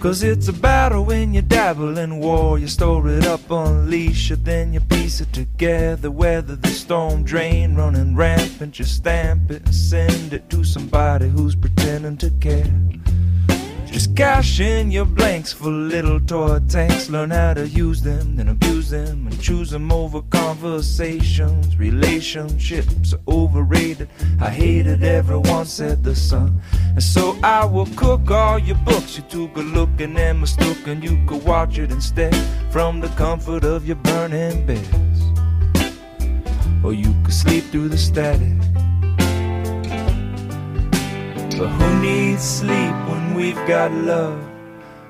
[0.00, 2.58] Cause it's a battle when you dabble in war.
[2.58, 6.10] You store it up, unleash it, then you piece it together.
[6.10, 8.78] Weather the storm drain, running rampant.
[8.78, 12.70] You stamp it and send it to somebody who's pretending to care.
[13.94, 17.08] Just cash in your blanks for little toy tanks.
[17.08, 21.78] Learn how to use them, then abuse them, and choose them over conversations.
[21.78, 24.08] Relationships are overrated.
[24.40, 26.60] I hated everyone said the sun.
[26.72, 29.16] And so I will cook all your books.
[29.16, 31.00] You took a looking and mistaken.
[31.00, 32.34] You could watch it instead
[32.72, 35.22] from the comfort of your burning beds.
[36.84, 38.58] Or you could sleep through the static.
[41.56, 43.03] But who needs sleep
[43.34, 44.40] we've got love?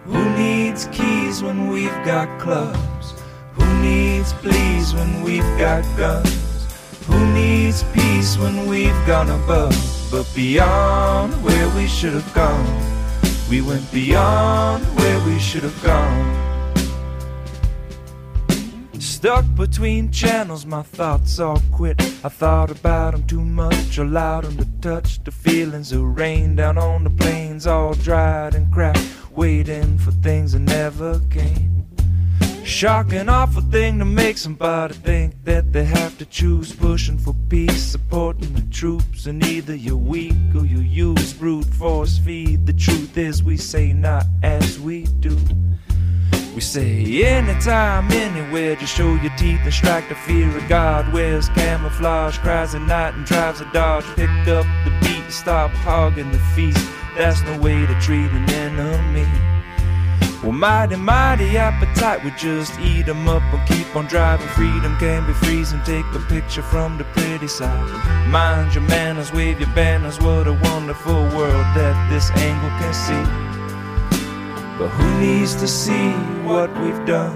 [0.06, 3.14] Who needs keys when we've got clubs?
[3.54, 6.66] Who needs pleas when we've got guns?
[7.06, 9.76] Who needs peace when we've gone above?
[10.10, 12.66] But beyond where we should have gone.
[13.48, 16.43] We went beyond where we should have gone.
[19.04, 22.00] Stuck between channels, my thoughts all quit.
[22.24, 26.78] I thought about 'em too much, allowed 'em to touch the feelings that rain down
[26.78, 29.04] on the plains, all dried and cracked,
[29.36, 31.84] waiting for things that never came.
[32.64, 37.82] Shocking, awful thing to make somebody think that they have to choose pushing for peace,
[37.82, 42.64] supporting the troops, and either you're weak or you use brute force feed.
[42.64, 45.36] The truth is, we say not as we do.
[46.54, 51.12] We say anytime, anywhere, just show your teeth and strike the fear of God.
[51.12, 54.04] Wears camouflage, cries at night and drives a dodge.
[54.14, 56.78] Pick up the beat, stop hogging the feast.
[57.18, 59.26] That's no way to treat an enemy.
[60.44, 64.46] Well, mighty, mighty appetite would just eat 'em up and keep on driving.
[64.48, 65.80] Freedom can be freezing.
[65.84, 67.90] Take a picture from the pretty side.
[68.28, 70.20] Mind your manners, wave your banners.
[70.20, 73.53] What a wonderful world that this angle can see.
[74.76, 76.10] But who needs to see
[76.42, 77.32] what we've done?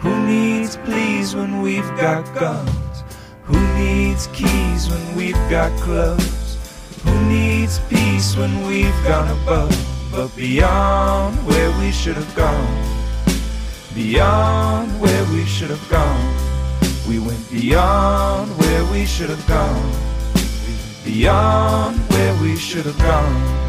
[0.00, 3.04] Who needs pleas when we've got guns?
[3.44, 6.58] Who needs keys when we've got clubs?
[7.04, 9.72] Who needs peace when we've gone above?
[10.12, 12.84] But beyond where we should have gone,
[13.94, 16.34] beyond where we should have gone,
[17.08, 19.92] we went beyond where we should have gone,
[21.02, 23.65] beyond where we should have gone.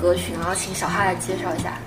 [0.00, 1.78] 歌曲，然后请小哈来介绍一下。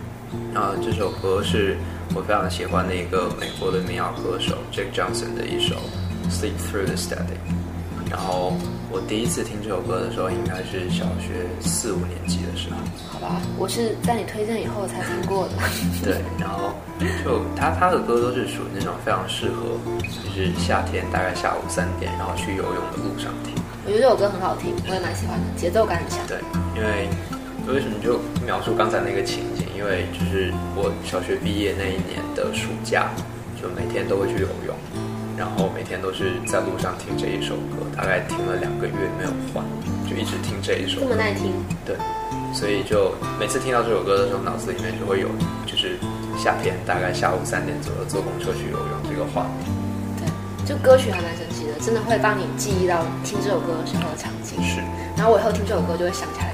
[0.53, 1.77] 啊，这首歌是
[2.13, 5.75] 我非常喜欢的一个美国的民谣歌手 Jack Johnson 的一首
[6.29, 7.39] 《Sleep Through the Static》。
[8.11, 8.53] 然后
[8.91, 12.75] 我第一次听这首歌的时候，应该是小学四五年级的时候。
[13.07, 15.53] 好吧，我是在你推荐以后才听过的。
[16.03, 16.75] 对，然后
[17.23, 23.55] 就他他的歌都是属于那种非常适合，就是夏天大概下午三点，然后去游泳的路上听。
[23.85, 26.19] 我觉得这首歌很好听，我也蛮喜欢的，节奏感很强。
[26.27, 26.37] 对，
[26.75, 27.07] 因为
[27.67, 29.65] 为什么就描述刚才那个情景？
[29.77, 33.09] 因为就是我小学毕业那一年的暑假，
[33.57, 34.75] 就每天都会去游泳，
[35.37, 39.65] 然后每天都是在路上听这一首歌，大概听了两个月没有换，
[40.05, 41.07] 就一直听这一首歌。
[41.07, 41.53] 这么耐听，
[41.85, 41.97] 对，
[42.53, 45.27] 所以就每次听到这首歌的时候，脑子里面就会有
[45.65, 45.97] 就是
[46.37, 49.65] 夏天大概下午三点左右坐公车去游泳这个画面。
[50.21, 50.29] 对，
[50.69, 54.61] 就歌曲还蛮神奇的，真的会帮你记忆到听这首歌的时候的场景。
[54.61, 54.77] 是，
[55.17, 56.53] 然后我以后听这首歌就会想起来，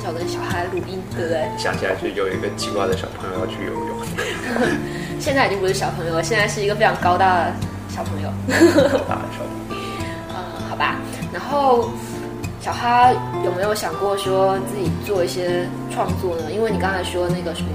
[0.00, 1.48] 嗯，那首歌是小孩录音，对不对？
[1.58, 3.96] 想起来就有一个奇怪的小朋友要去游泳，
[5.20, 7.52] 现在已经不是小朋友了，现在是一个非常高大的
[7.88, 8.28] 小朋友。
[8.88, 9.84] 好大的小朋友。
[10.30, 10.34] 嗯，
[10.68, 10.96] 好吧。
[11.32, 11.88] 然后
[12.60, 13.10] 小哈
[13.44, 16.50] 有没有想过说自己做一些创作呢？
[16.52, 17.70] 因为你刚才说那个什么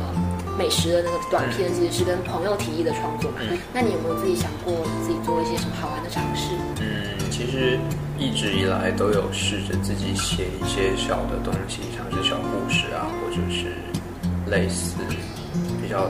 [0.58, 3.38] 美食的那个短片，其实是跟朋友提议的创作嘛。
[3.42, 6.56] 嗯那你有没有自己想过自己做一些什么好玩的尝试？
[6.82, 7.80] 嗯，其实
[8.18, 13.74] 一直以来都有试着自己写一些小的东西，像是小故事啊，或者是
[14.50, 14.96] 类似
[15.82, 16.10] 比较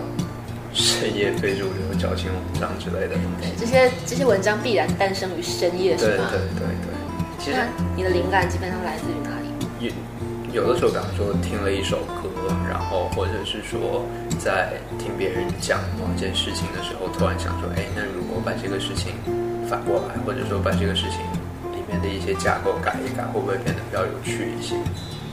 [0.74, 3.50] 深夜非主流矫情文章之类的东西。
[3.58, 6.30] 这些这些文章必然诞生于深夜，是吗？
[6.30, 6.94] 对对对对，
[7.40, 7.58] 其实
[7.96, 9.92] 你的灵感基本上来自于哪里？
[10.52, 12.30] 有有的时候，比方说听了一首歌，
[12.70, 14.06] 然后或者是说
[14.40, 19.12] 在听别人讲某件事情的时候，突然想说，哎，那如果把这个事情
[19.68, 21.35] 反过来，或者说把这个事情里
[21.96, 24.76] 面的一些架构改一改，会不会变得比较有趣一些？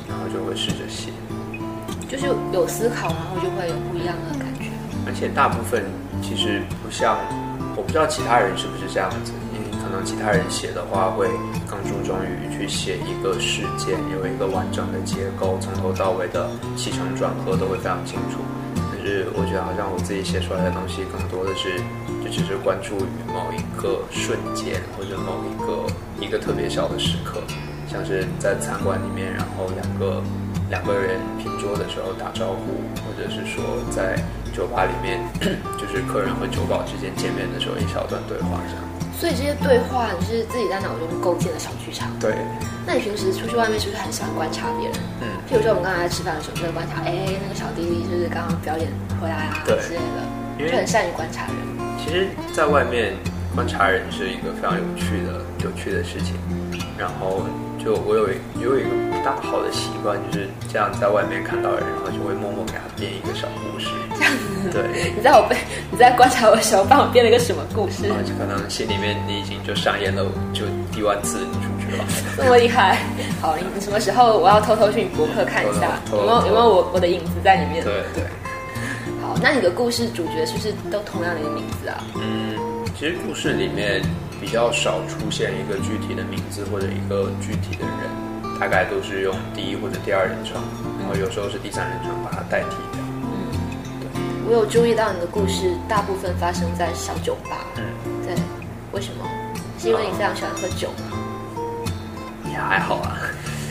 [0.09, 1.11] 然后就会试着写。
[2.09, 4.71] 就是有思考，然后就会有不一样的感觉。
[5.07, 5.83] 而且大部分
[6.23, 7.19] 其实不像，
[7.75, 11.27] 我不知道其他人是不是这样子，因为可能其他人写的话会
[11.67, 18.39] 更注重于去写一个事件，有一个完整的结构，从头到尾的起承转合都会非常清楚。
[19.03, 21.77] 是我觉得好像我自己写出来的东西，更多的是
[22.23, 25.91] 就只是关注于某一个瞬间，或者某一个
[26.25, 27.43] 一个特别小的时刻，
[27.91, 30.23] 像是在餐馆里面，然后两个
[30.71, 34.17] 两个人拼桌的时候打招呼，或者是说在
[34.55, 35.21] 酒吧里面，
[35.77, 38.92] 就是客人和酒保之间见面的时候一小段对话这样。
[39.19, 42.09] 所以这些对话你是自己在脑中构建的小剧场。
[42.19, 42.35] 对，
[42.87, 44.99] 那你平时出去外面是不是很喜欢观察别人？
[45.21, 48.89] 嗯，譬如说我们刚才在吃饭的时候，就会观察，哎，那个小弟弟是不是刚刚表演
[49.21, 51.57] 回来啊对之类的，就很善于观察人。
[52.03, 53.15] 其实，在外面
[53.55, 56.35] 观察人是一个非常有趣的、有趣的事情。
[56.99, 57.43] 然后，
[57.85, 58.29] 就我有
[58.63, 63.89] 有一个不大好的习惯，就是这样在外面看到人，然后就会默默给他编一个小故事。
[64.15, 65.57] 这样子，对，你在我背，
[65.91, 68.23] 你在观察我的时候，帮我编了一个什么故事啊？
[68.23, 72.05] 就可能心里面你已经就上演了就第万次你出去了。
[72.37, 72.99] 这么厉害！
[73.41, 77.83] 好，你你什么时候我要偷偷去你博客看一下，有没有有没有我我的影子在里面？
[77.83, 78.23] 对对，
[79.21, 81.99] 好，那你的故事主角是不是都同样的一个名字啊？
[82.15, 82.55] 嗯，
[82.99, 84.01] 其实故事里面
[84.41, 90.63] 比较少出现一个具体的名字或者一个具体的人，大概都是用第一或者第二人称，
[91.01, 93.03] 然后有时候是第三人称把它代替掉。
[94.47, 97.59] 我有注意到你的故事大部分发生在小酒吧。
[97.77, 97.83] 嗯，
[98.27, 98.35] 对，
[98.93, 99.25] 为什么？
[99.79, 101.19] 是因为你非常喜欢喝酒吗？
[102.51, 103.19] 也还好啊。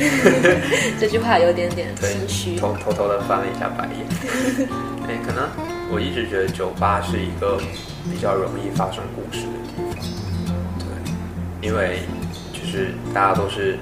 [0.99, 2.55] 这句话有点点对心，虚。
[2.57, 4.67] 偷偷偷的翻了一下白眼。
[5.07, 5.47] 哎，可能
[5.91, 7.61] 我一直觉得酒吧是一个
[8.09, 9.73] 比较容易发生故事的地
[10.45, 10.55] 方。
[10.79, 11.99] 对，因为
[12.53, 13.77] 就是大家都是，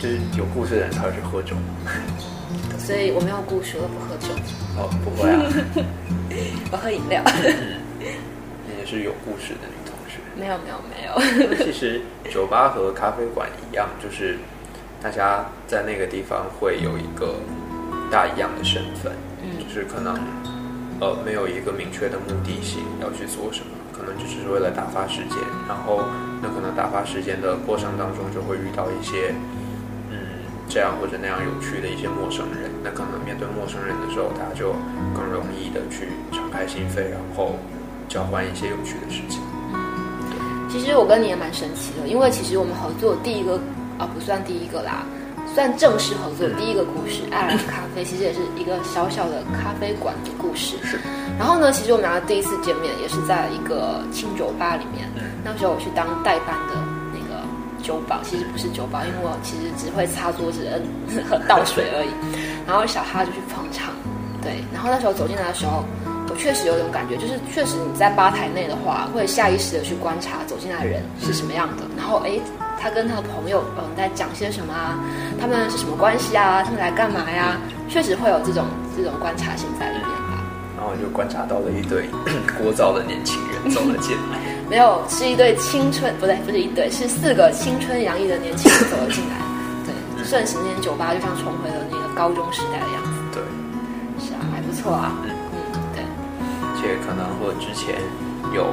[0.00, 1.56] 就是有故事的人才会去喝酒。
[2.78, 4.28] 所以我没有故事，我不喝酒，
[4.76, 5.44] 哦，不会啊，
[6.72, 7.22] 我喝饮料。
[7.98, 10.18] 你也是有故事的女同学。
[10.34, 11.64] 没有没有没有。
[11.64, 12.00] 其实
[12.30, 14.38] 酒吧和咖啡馆一样，就是
[15.02, 17.34] 大家在那个地方会有一个
[18.10, 19.12] 大一样的身份，
[19.42, 20.16] 嗯就是可能
[21.00, 25.38] 呃没有一个明确的目的性要去做什么，可能就是为了打发时间，
[25.68, 26.02] 然后
[26.42, 29.34] 那可能打发时间的过程当中就会遇到一些
[30.10, 30.16] 嗯
[30.68, 34.74] 这样或者那样有趣的一些陌生人，那可能面对陌生人的时候，大家就
[35.14, 37.54] 更容易的去敞开心扉，然后
[38.08, 39.40] 交换一些有趣的事情。
[40.68, 43.58] 其实我跟你也蛮神奇的，因为其实我们合作第一个
[43.98, 45.06] 啊不算第一个啦，
[45.58, 50.76] 算正式合作的第一个故事《爱尔兰咖啡》，其实也是一个小小的咖啡馆的故事。
[50.84, 51.00] 是。
[51.36, 56.78] 然后呢，其实我们俩第一次见面也是在一个清酒吧里面，嗯那时候我去当代班的
[57.10, 57.42] 那个
[57.82, 60.62] 酒保，其实不是酒保，因为我其实只会擦桌子、
[61.10, 62.10] 嗯和倒水而已。
[62.64, 63.90] 然后小哈就去捧场，
[64.40, 64.62] 对。
[64.72, 66.07] 然后那时候走进来的时候，我
[66.38, 72.40] 确实有种感觉，就是确实你在吧台内的话，会下意识的去观察走进来的人是什么样的，然后诶，
[72.80, 74.98] 他跟他的朋友嗯在讲些什么啊，
[75.40, 77.58] 他们是什么关系啊，他们来干嘛呀？
[77.88, 78.64] 确实会有这种
[78.96, 80.38] 这种观察性在里面吧。
[80.76, 82.08] 然后就观察到了一对
[82.46, 84.38] 聒噪的年轻人走了进来。
[84.70, 89.36] 没有，是一对青春，不对，不是一对，是四个青春洋溢的年轻人走了进来。
[89.84, 93.10] 对，瞬时间酒吧就像重回了那个高中时代的样子。
[93.32, 93.42] 对，
[94.24, 95.12] 是啊，还不错啊。
[95.24, 95.30] 嗯
[96.78, 97.98] 且可能和之前
[98.54, 98.70] 有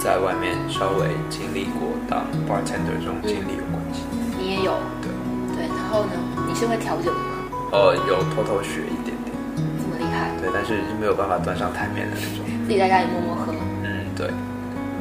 [0.00, 4.02] 在外面稍微经历过当 bartender 这种经历有关系。
[4.38, 5.12] 你也有对，
[5.54, 6.12] 对，然后呢，
[6.48, 7.52] 你是会调酒的吗？
[7.72, 9.30] 呃，有偷偷学一点点，
[9.78, 12.44] 这么厉害，对，但是就没有办法端上台面的那种。
[12.66, 13.52] 自己在家里默默喝。
[13.84, 14.28] 嗯，对，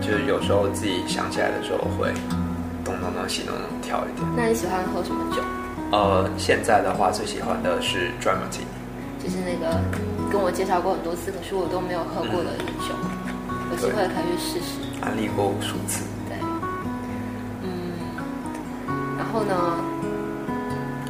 [0.02, 2.12] 就是有时候自己想起来的时候会
[2.84, 4.28] 咚咚咚西东东跳一点。
[4.36, 5.42] 那你喜欢喝什么酒？
[5.92, 8.70] 呃，现在的话最喜欢的是 dry martini。
[9.22, 9.78] 就是那个
[10.32, 12.52] 跟我介绍过很多次，可是我都没有喝过的
[12.88, 12.96] 酒，
[13.70, 14.80] 有机会可以去试试。
[15.02, 16.06] 安利过无数次。
[16.30, 16.38] 对，
[17.64, 17.92] 嗯，
[19.18, 19.54] 然后呢？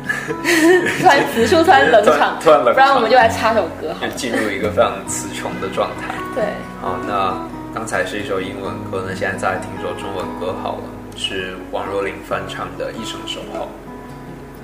[0.99, 4.09] 突然此处突然冷场，突然冷场不然我们就来插首歌好了。
[4.09, 6.15] 就进入一个非常词穷的状态。
[6.34, 6.43] 对，
[6.82, 7.38] 好，那
[7.74, 10.84] 刚才是一首英文歌，那现在再来听首中文歌好了，
[11.15, 13.59] 是王若琳翻唱的《一生守候》。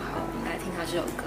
[0.01, 1.23] 好，我们来听他这首歌。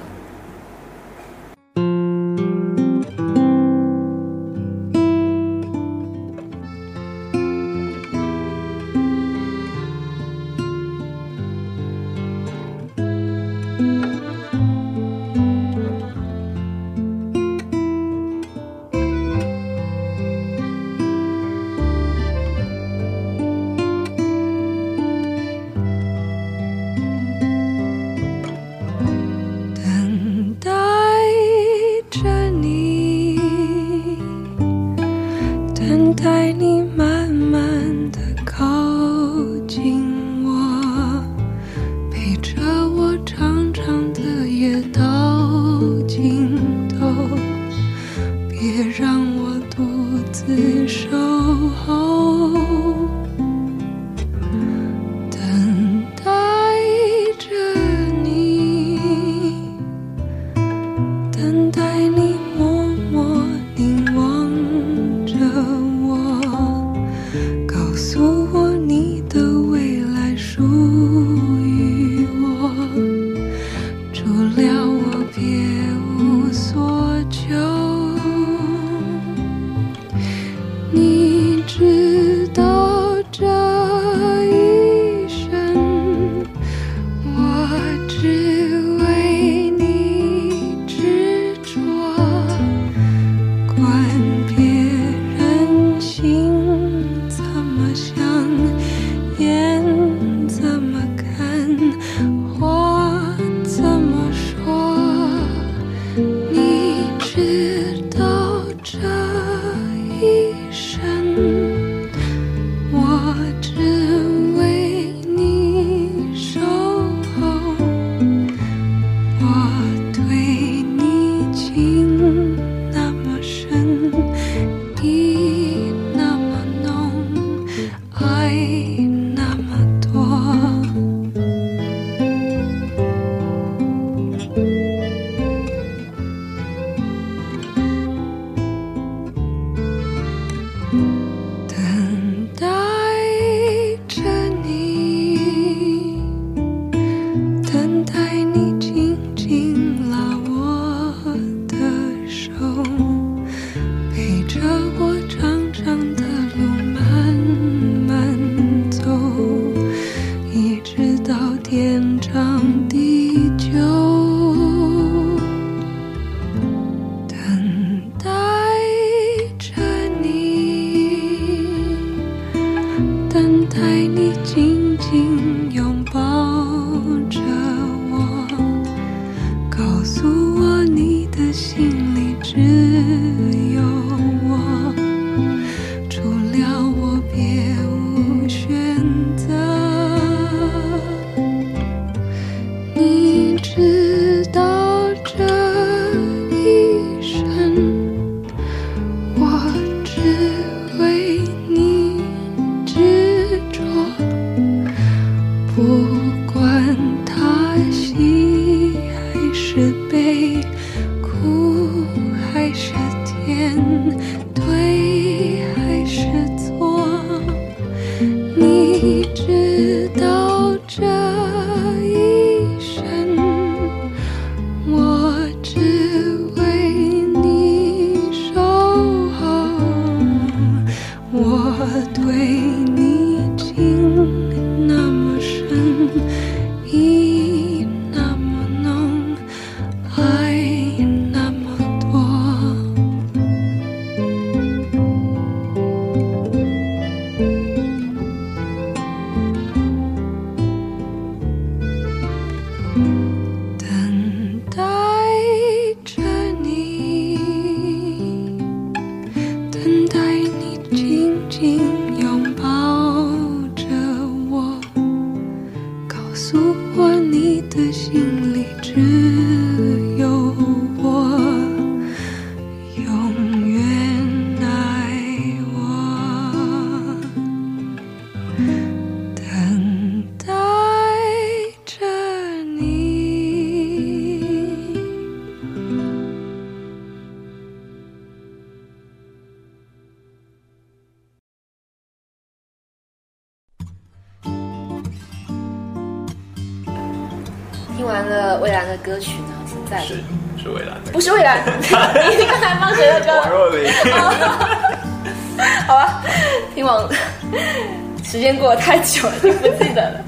[308.61, 310.24] 过得太久了，就不记得了。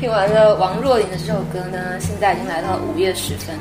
[0.00, 3.54] 听完了王若琳的这首歌呢，现在已经来到了午夜时分，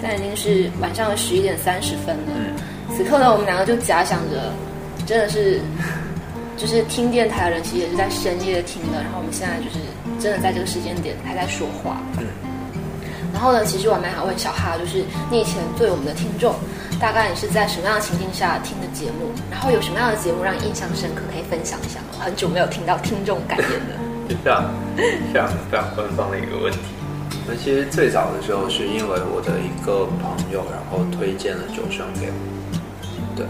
[0.00, 2.32] 现在已经是晚上的十一点三十分了。
[2.96, 4.50] 此刻呢，我们两个就假想着，
[5.06, 5.60] 真的是，
[6.56, 9.78] 就是听电台的人其实也是在深夜听的，然后我们现在就是
[10.18, 12.00] 真的在这个时间点还在说话。
[12.18, 12.24] 嗯
[13.34, 16.54] 然后呢，其实我蛮想问小哈，就是你以前对我们的听众，
[17.00, 19.26] 大概你是在什么样的情境下听的节目？
[19.50, 22.13] 然后有什么样的节目让你印象深刻，可以分享一下吗？
[22.24, 23.94] 很久没有听到听众感言的。
[24.30, 24.64] 是非常
[24.96, 26.78] 非常非常官方的一个问题。
[27.46, 33.44] 那其实最早的时候是因为我的一个朋友，然后推荐了九声给我，对，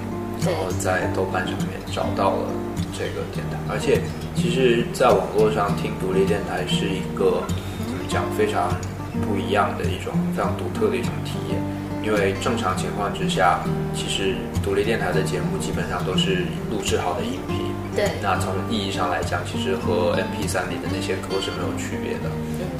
[0.45, 2.51] 然后在豆瓣上面找到了
[2.99, 4.01] 这个电台，而且
[4.35, 7.45] 其实在网络上听独立电台是一个
[7.87, 8.75] 怎么讲非常
[9.22, 11.62] 不一样的一种非常独特的一种体验。
[12.03, 13.61] 因为正常情况之下，
[13.95, 17.63] 其实独立电台的节目基本上都是录制好的音频，
[17.95, 22.30] 对，那从意义上来讲，其实和 MP 3里的那些歌是没有区别的。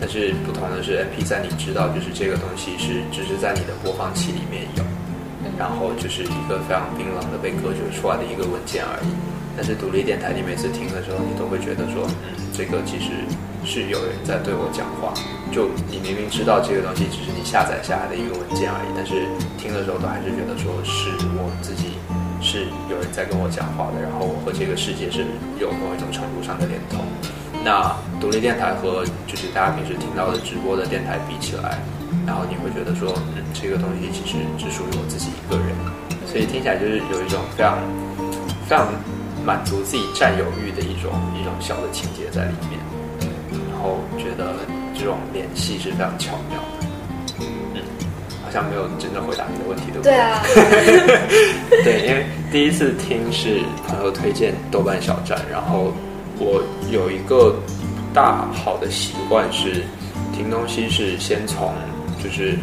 [0.01, 4.83] 但是不同的是，MP 3你知道，就是这个东西是只是在你的播放器里面有，
[5.57, 9.09] 然后就是一个非常冰冷的被隔绝出来的一个文件而已。
[9.57, 12.03] 但是独立电台，你每次听的时候，你都会觉得说，
[12.35, 13.23] 嗯，这个其实
[13.63, 15.15] 是有人在对我讲话。
[15.55, 19.31] 就你明明知道这个东西只是你下载下来的一个文件而已，但是
[19.63, 21.95] 听的时候都还是觉得说是我自己
[22.45, 25.25] 是有人在跟我讲话的，然后我和这个世界是
[25.59, 27.01] 有某一种程度上的连通。
[27.65, 31.81] 那独立电台和就是大家平时听到的直播的电台比起来，
[32.29, 35.73] 然后你会觉得说，嗯，这个东西其实只属于我自己一个人，
[36.29, 37.81] 所以听起来就是有一种非常
[38.69, 38.93] 非常
[39.41, 42.77] 满足自己占有欲的一种一种小的情节在里面，
[43.73, 44.61] 然后觉得
[44.95, 46.74] 这种联系是非常巧妙的。
[48.55, 50.15] 像没有真正回答你的问题，对不对？
[50.15, 50.41] 啊，
[51.83, 55.93] 对，因为第一次听是朋友推荐豆瓣小站，然后
[56.39, 57.57] 我有一个
[58.15, 59.83] 大好的习惯是
[60.33, 61.75] 听东西是先从
[62.23, 62.55] 就是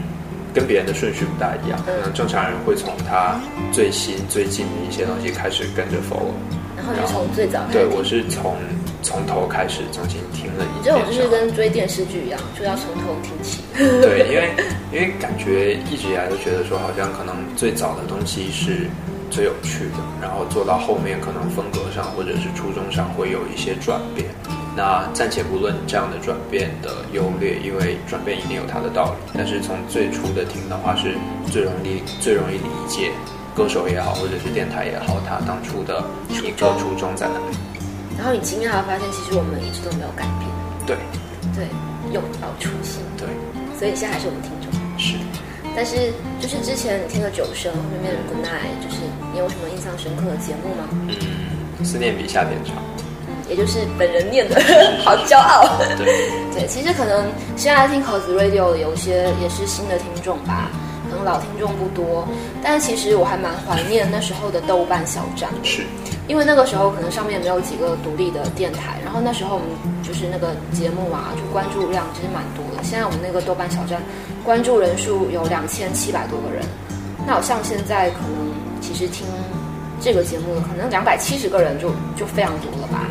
[0.54, 3.38] 跟别人的顺序不大一样，可能正常人会从他
[3.74, 6.32] 最新最近的一些东西开始跟着 follow，
[6.78, 8.56] 然后你从最早对我是从
[9.02, 13.62] 从头开始重新听了一遍这，种就是跟追电视剧一样，就要从头听起。
[13.76, 14.52] 对，因为
[14.92, 18.88] 因为感觉一直以来都觉得说，好像可能最早的东西是
[19.30, 24.28] 最有趣的，然后做到后面可能风格上或者是初衷上会有一些转变。
[24.74, 29.32] 那暂且不论这样的转变的优劣，因为转变一定有它的道理。
[29.38, 31.16] 但是从最初的听的话，是
[31.52, 33.12] 最容易最容易理解
[33.54, 37.58] 歌手也好，或者是电台也好，他当初的一个初衷在哪里。
[38.22, 40.46] 然后你惊讶的发现，其实我们一直都没有改变，
[40.86, 40.96] 对
[41.58, 41.66] 对，
[42.14, 43.26] 用到初心，对，
[43.74, 44.70] 所以现在还是我们听众。
[45.00, 45.18] 是。
[45.76, 49.02] 但是就是之前你听了九声，后面变成 Good Night，就是
[49.34, 50.86] 你有什么印象深刻的节目吗？
[51.10, 52.76] 嗯，思念比夏天长。
[53.26, 54.62] 嗯，也就是本人念的，
[55.02, 55.82] 好骄傲。
[55.98, 56.06] 对。
[56.54, 57.26] 对，其实可能
[57.58, 60.81] 现在听 Cos Radio 的有些也是新的听众吧，可
[61.12, 62.28] 能老听众不多，
[62.64, 65.84] 但是其实我还蛮怀念那时候的豆瓣小站，是。
[66.28, 69.70] 因为那个时候可能上面没有几个独立的电台，然后那时候我们
[70.02, 72.82] 就是那个节目啊，就关注量其实蛮多的。
[72.84, 74.02] 现在我们那个豆瓣小站
[74.46, 76.64] 关注人数有两千七百多个人，
[77.28, 79.28] 那好像现在可能其实听
[80.00, 83.08] 这个节目的可能两百七十个人就就非常多了吧。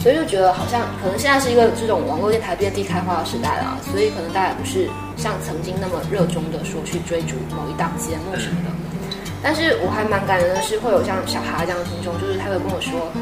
[0.00, 8.70] 所以就觉得好像可能现在是一个这种网络电台遍地开花的时代了，所以可能大家也不是像曾经那么热衷的说去追逐某一档节目什么的。
[9.42, 13.12] 但是我还蛮感人的是，会有像小孩这样的听众，就是他会跟我说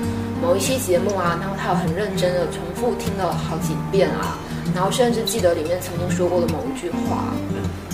[0.43, 4.39] 某一期节目啊，然后他有很认真的重复听了好几遍啊，
[4.75, 7.35] 然后甚至记得里面曾经说过的某一句话，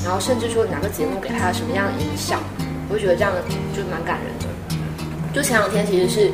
[0.04, 2.40] 然后甚至说哪个节目给他什么样的影响，
[2.88, 3.32] 我就觉得这样
[3.76, 4.48] 就蛮感人的。
[5.34, 6.30] 就前两天其实是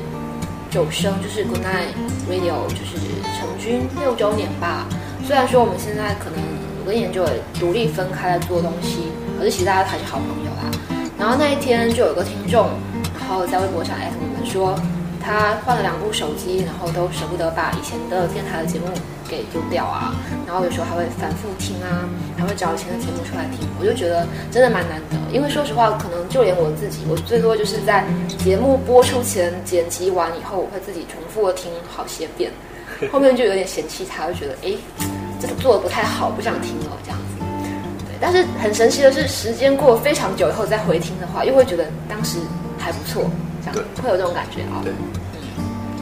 [0.71, 1.93] 九生，就是 Good Night
[2.31, 2.97] Radio，就是
[3.37, 4.87] 成军六周年吧。
[5.27, 6.39] 虽然说我们现在可能
[6.79, 10.71] 有跟研究也独立分开来做东西，可是其实大家还是好朋友啦。
[11.19, 12.69] 然后那一天就有个听众，
[13.19, 14.75] 然后在微博上艾特我们说，
[15.31, 18.87] 他换了两部手机，然后都舍不得把以前的电台的节目
[19.29, 20.13] 给丢掉啊。
[20.45, 22.03] 然后有时候还会反复听啊，
[22.37, 23.69] 还会找以前的节目出来听。
[23.79, 28.05] 我就觉得真的蛮难得，因为说实话，可能就连我自己，我最多就是在
[28.39, 32.51] 节目播出前剪辑完以后，我会自己重复的听好些遍，
[33.13, 34.75] 后面就有点嫌弃他，就觉得哎，
[35.41, 37.45] 这个做的不太好，不想听了这样子。
[38.05, 42.39] 对，但是很神奇的是，时间过非常久以后再回听的话，又会觉得当时
[42.79, 43.31] 还不错，
[43.65, 44.83] 这样会有这种感觉啊。
[44.83, 44.93] 对，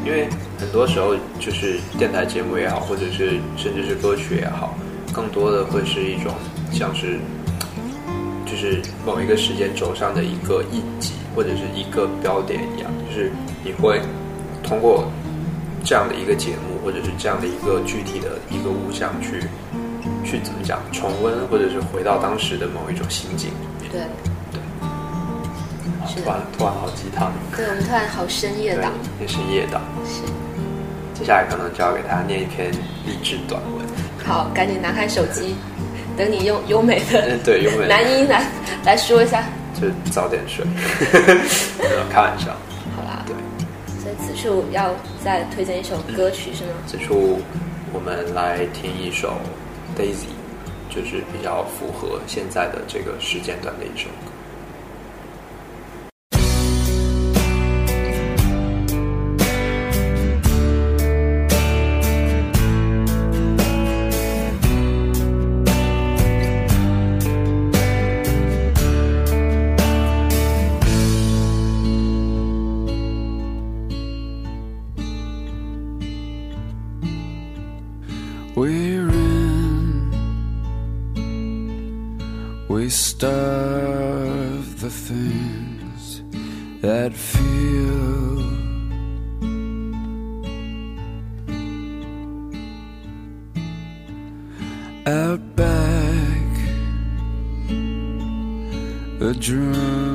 [0.05, 0.29] 因为
[0.59, 4.75] 很多时候就是电台节目也好，或者是甚至是歌曲也好，
[5.13, 6.33] 更多的会是一种
[6.73, 7.19] 像是
[8.47, 13.31] 就是某一个时间轴上的一个印记或者是一个标点一样，就是
[13.63, 14.01] 你会
[14.63, 15.11] 通过
[15.85, 19.41] 这样的一个节目或者是这样的一个具体的一个物象去
[20.25, 23.51] 去怎么讲重温，或者是回到当时的某一种心境。
[23.91, 24.03] 对，
[26.09, 27.31] 是突然突然好鸡汤。
[27.57, 29.83] 对，我们突然好深夜对档，，也是夜档。
[30.07, 30.23] 是。
[31.15, 32.71] 接下来可能就要给大家念一篇
[33.05, 33.85] 励志短文。
[34.25, 35.57] 好，赶紧拿开手机，
[36.17, 38.45] 等你用优美的嗯，对，优美男音来
[38.85, 39.45] 来说一下。
[39.75, 40.65] 就早点睡。
[42.11, 42.51] 开玩笑。
[42.97, 43.35] 好啦，对，
[44.01, 44.95] 所以此处要
[45.25, 46.71] 再推荐一首歌曲是吗？
[46.87, 47.41] 此处
[47.93, 49.37] 我们来听一首
[50.01, 50.27] 《Daisy》，
[50.95, 54.33] 就是比较符合现在的这个时间段的一首歌。
[78.59, 80.11] We're in,
[82.69, 86.23] we starve the things
[86.83, 88.41] that feel.
[95.07, 96.49] Out back,
[99.21, 100.08] a drunken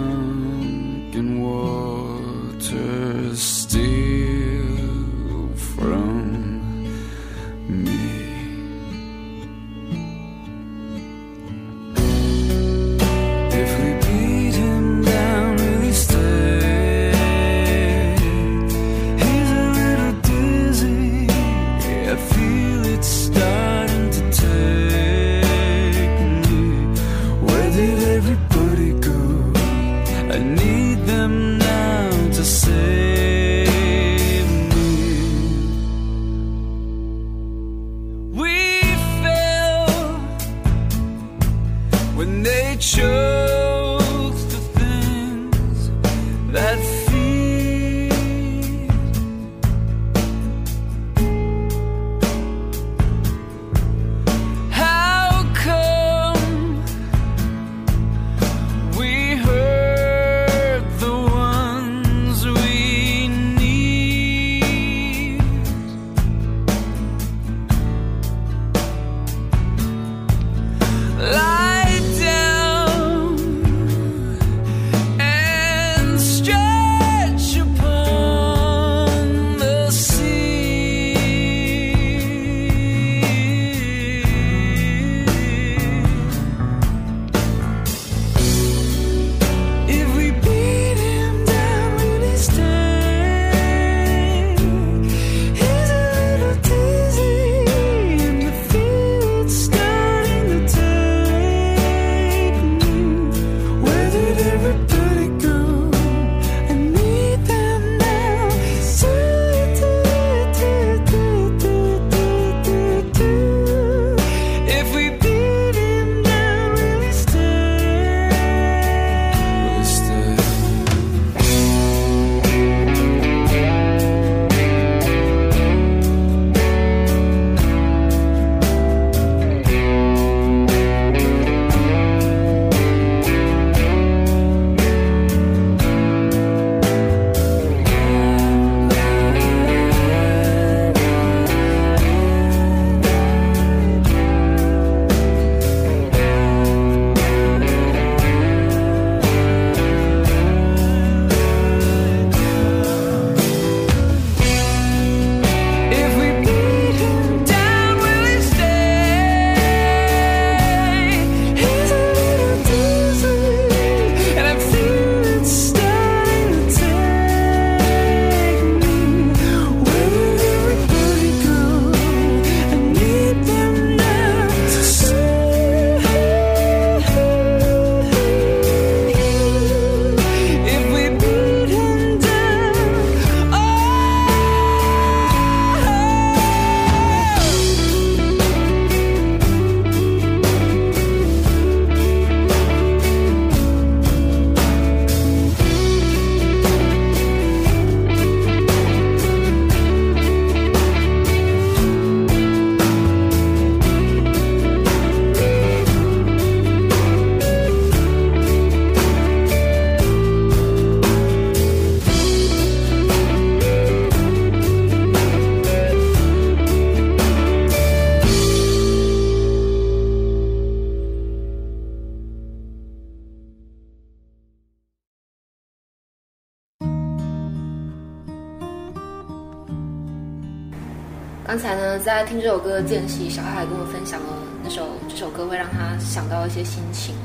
[232.44, 234.28] 这首歌的间隙，小海跟我分享了
[234.62, 237.16] 那首这首歌会让他想到一些心情，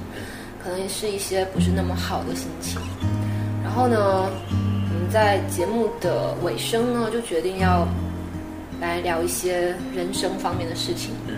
[0.63, 2.81] 可能是一些不是那么好的心情。
[3.65, 7.85] 然后呢，我们在节目的尾声呢，就决定要
[8.81, 11.11] 来聊一些人生方面的事情。
[11.27, 11.35] 嗯，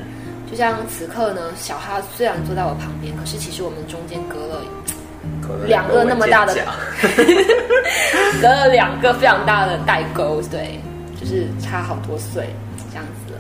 [0.51, 4.61] 就像此刻呢，小哈虽然坐在我旁边，可是其实我们中间隔了
[5.67, 6.55] 两个那么大的
[8.43, 10.79] 隔了两个非常大的代沟，对，
[11.19, 12.51] 就是差好多岁
[12.91, 13.35] 这样子。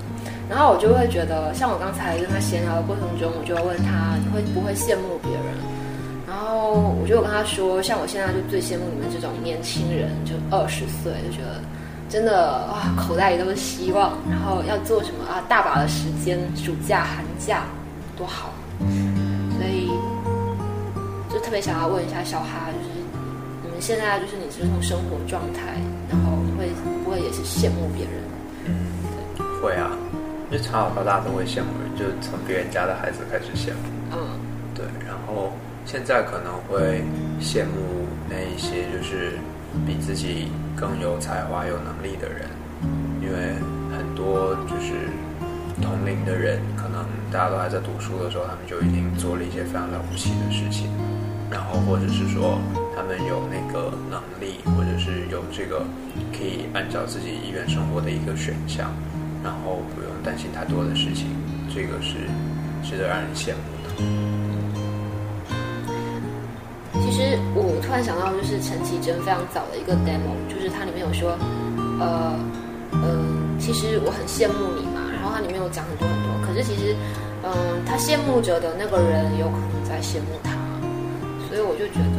[0.48, 5.44] 然后我就会觉得，像我刚才跟他闲聊的过程中，我就会问他，你会不会羡慕别人？
[6.26, 11.60] 然后我就跟他说，像我现在就最羡慕你们这种年轻人，就二十岁，就觉得
[12.08, 17.62] 真的哇，口袋里都是希望，然后要做什么啊，大把的时间，暑假、寒假，
[18.16, 18.50] 多好。
[19.58, 19.90] 所以
[21.28, 22.90] 就特别想要问一下小哈，就是
[23.62, 25.78] 你们现在就是你这种生活状态，
[26.08, 26.66] 然后会
[27.04, 28.14] 不会也是羡慕别人？
[29.60, 29.90] 会啊，
[30.50, 34.16] 就从小到大都会羡慕人，就从别人家的孩子开始羡慕。
[34.16, 34.40] 嗯
[34.74, 35.52] 对，然后
[35.84, 37.04] 现在可能会
[37.40, 39.32] 羡慕那一些就是
[39.86, 42.48] 比自己更有才华、有能力的人，
[43.20, 43.54] 因为
[43.96, 45.10] 很多就是
[45.82, 50.88] 同龄的人，可能大家都还在读书的时候，他们就已经做了一些非常了不起的事情，
[51.50, 52.58] 然后或者是说
[52.96, 55.84] 他们有那个能力，或者是有这个
[56.32, 58.90] 可以按照自己意愿生活的一个选项，
[59.42, 61.26] 然后不用担心太多的事情，
[61.74, 62.16] 这个是
[62.82, 63.88] 值得让人羡慕的。
[67.02, 71.36] 其实我突然想到，就是陈绮贞非常早的一个 demo，就是它里面有说，
[71.98, 72.38] 呃，
[72.92, 76.94] 嗯、其实我很羡慕你嘛，然后它里面有讲很多很多，可是其实，
[77.42, 80.52] 嗯、他羡慕着的那个人有可能在羡慕他，
[81.48, 82.18] 所以我就觉得，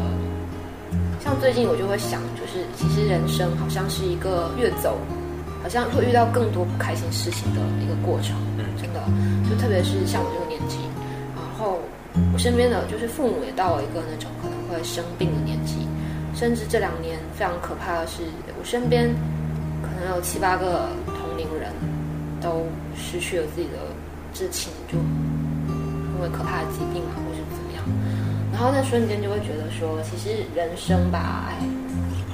[1.23, 4.97] 像最近我就会想，就是其实人生好像是一个越走，
[5.61, 8.99] 好像会遇到更多不开心事情的一个过程，嗯真的，
[9.49, 10.77] 就特别是像我这个年纪，
[11.35, 11.79] 然后
[12.33, 15.87] 我身边的就是父母也到了一个那种可能会生病的年纪，
[16.33, 18.23] 甚至这两年非常可怕的是，
[18.59, 19.09] 我身边
[19.81, 21.71] 可能有七八个同龄人
[22.41, 23.77] 都失去了自己的
[24.33, 27.83] 至亲，就因为可怕的疾病啊，或是怎么样。
[28.51, 31.57] 然后那瞬间就会觉得说，其实人生吧，哎，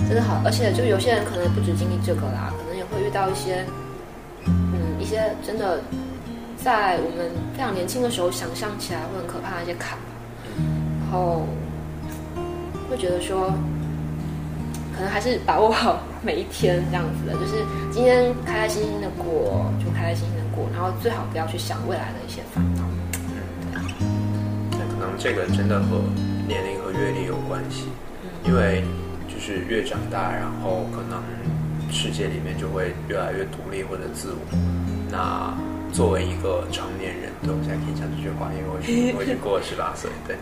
[0.08, 3.66] 真的好，而且就有些人可能不止经历这个啦，可能也会遇到一些，
[4.46, 5.82] 嗯，一些真的
[6.58, 9.98] 在我们非常年轻的时候想象起来会很可怕的一些坎，
[11.02, 11.46] 然后
[12.90, 13.54] 会觉得说，
[14.96, 22.84] 可能还是把握好每一天这样子的，就是今天开开心心的过，就开开心心的过，然后最好不要去想未来的一些烦恼。
[24.72, 26.02] 那可能这个真的和
[26.48, 27.86] 年龄和阅历有关系，
[28.44, 28.84] 因为
[29.28, 31.22] 就是越长大，然后可能
[31.92, 34.40] 世界里面就会越来越独立或者自我。
[35.10, 35.54] 那
[35.94, 40.36] 作为一个成年人，对我现在可以讲这句话，因为我已经我已经过了十八岁， 对。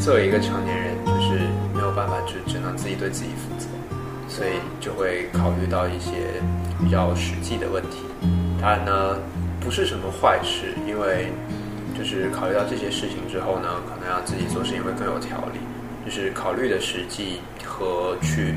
[0.00, 3.66] 作为一个成年人，就是没有办法，就只能自己对自己负责，
[4.28, 6.40] 所以就会考虑到一些
[6.78, 8.06] 比较实际的问题。
[8.60, 9.18] 当然呢，
[9.60, 11.32] 不是什么坏事，因为
[11.98, 15.58] 就是考虑到这些事情之后呢，可能让自己做事情会更有条理。
[16.04, 18.54] 就是考虑的实际和去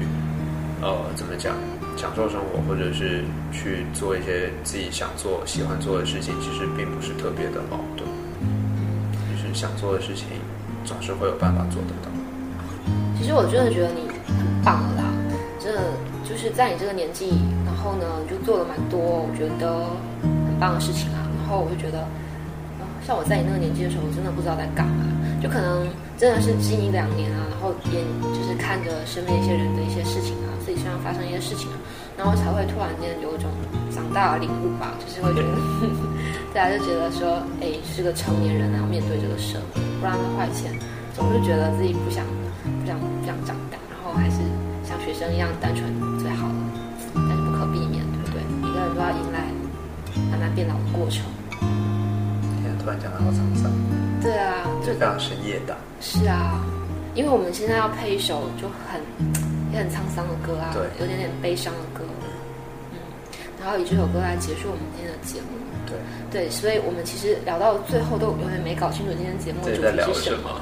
[0.82, 1.54] 呃怎么讲
[1.96, 8.08] 享受生活，或者是去做一些自己想做、喜欢做的事情，其实并不是特别的矛盾。
[9.32, 10.28] 就是想做的事情，
[10.84, 12.12] 总是会有办法做得到。
[13.18, 15.04] 其实我真的觉得你很棒了啦，
[15.60, 15.82] 真的
[16.24, 17.32] 就是在你这个年纪，
[17.66, 19.88] 然后呢，就做了蛮多我觉得
[20.22, 21.26] 很棒的事情啊。
[21.40, 22.06] 然后我就觉得，
[23.06, 25.06] 像我在你那个年纪的时候，我真的不知道在干嘛，
[25.38, 25.86] 就可能
[26.18, 28.02] 真的是近一两年啊，然后也
[28.34, 31.78] 就是看着身边一些人的一些事情啊，自己身上发生一些事情啊，
[32.18, 33.46] 然后才会突然间有一种
[33.94, 35.54] 长大的领悟吧，就是会觉得，
[36.50, 40.74] 大家就觉得说，哎，是个成年人，然后面对这个社会，不然的话以前
[41.14, 42.26] 总是觉得自己不想
[42.82, 44.42] 不想不想长大，然后还是
[44.82, 45.86] 像学生一样单纯
[46.18, 46.58] 最好了，
[47.14, 48.42] 但是不可避免，对不对？
[48.66, 49.46] 每个人都要迎来
[50.34, 51.22] 慢慢变老的过程。
[52.86, 53.72] 现在突然讲的好沧桑，
[54.22, 55.76] 对啊，就就非常深夜档。
[56.00, 56.62] 是啊，
[57.16, 59.02] 因为我们现在要配一首就很
[59.74, 60.84] 也很沧桑的歌啊，对。
[61.00, 62.06] 有点点悲伤的歌，
[62.92, 62.98] 嗯，
[63.60, 65.48] 然后以这首歌来结束我们今天的节目。
[65.88, 65.98] 对，
[66.32, 70.62] 对，所以我们其实聊到最后都有点没搞清楚今天节目的主题是什什么？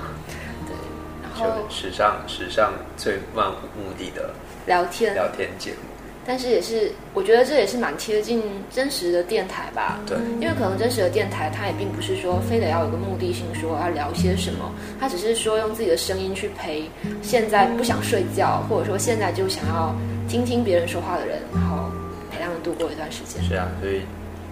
[0.68, 0.76] 对，
[1.22, 4.34] 然后史上史上最漫无目的的
[4.66, 5.93] 聊天，聊天节目。
[6.26, 10.00] 但是也是我觉得这也是蛮贴近真实的电台吧。
[10.08, 16.90] 对，因为可能真实的电台，它也并不是说非得要有个目的性，说要聊些什么，它只是说用自己的声音去陪
[17.22, 19.94] 现在不想睡觉，或者说现在就想要
[20.28, 21.92] 听听别人说话的人，然后
[22.32, 23.44] 陪他们度过一段时间。
[23.44, 24.02] 是啊，所以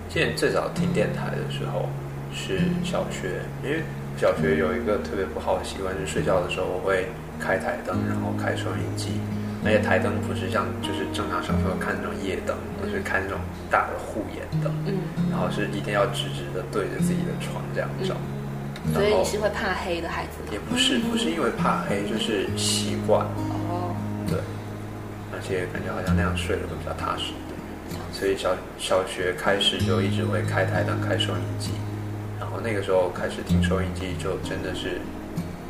[0.09, 1.87] 记得最早听电台的时候
[2.33, 3.29] 是小学，
[3.63, 3.81] 因为
[4.17, 7.07] 小学有一个特别不好的习惯，就是睡觉的时候我会
[7.39, 9.07] 开台灯，然后开收音机。
[9.63, 13.39] 而且台灯不是像就是正常小时候看那种夜灯，而是看那种
[13.69, 14.97] 大的护眼灯，嗯，
[15.29, 18.15] 然后是一定要直直的对着自己的床这样照。
[18.91, 20.57] 所以你是会怕黑的孩子吗也？
[20.59, 23.21] 不是不是因为怕黑，就是习惯，
[23.69, 23.93] 哦，
[24.27, 24.39] 对，
[25.31, 27.33] 而且感觉好像那样睡了会比较踏实。
[28.11, 31.71] 所以小小学开始就一直会开台灯、开收音机，
[32.39, 34.99] 然后那个时候开始听收音机，就真的是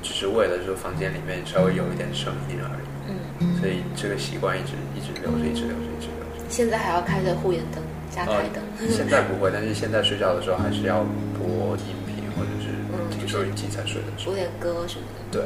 [0.02, 2.88] 只是为了说房间里面稍微有一点声音而已。
[3.10, 3.16] 嗯，
[3.60, 6.46] 所以这个习惯一直一直留着，一直留着，一直留着。
[6.50, 11.06] 现在还要开着护眼灯加开灯，呃现在不会，但是现在睡觉的时候还是要
[11.38, 14.26] 播音频或者是嗯听收音机才睡得着。
[14.26, 15.22] 播点歌什么的。
[15.32, 15.44] 对，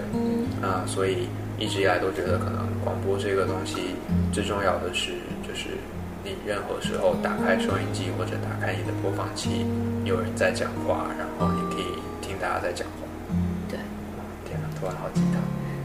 [0.62, 1.28] 那所以
[1.60, 3.96] 一直以来都觉得，可能广播这个东西
[4.34, 5.12] 最重要的是，
[5.48, 5.70] 就是
[6.24, 9.66] 你任何时候打开收音机或者打开你的播放器，
[10.04, 11.86] 有人在讲话，然后你可以
[12.20, 13.06] 听大家在讲话。
[13.70, 13.78] 对
[14.50, 15.42] 天哪，突然好鸡汤。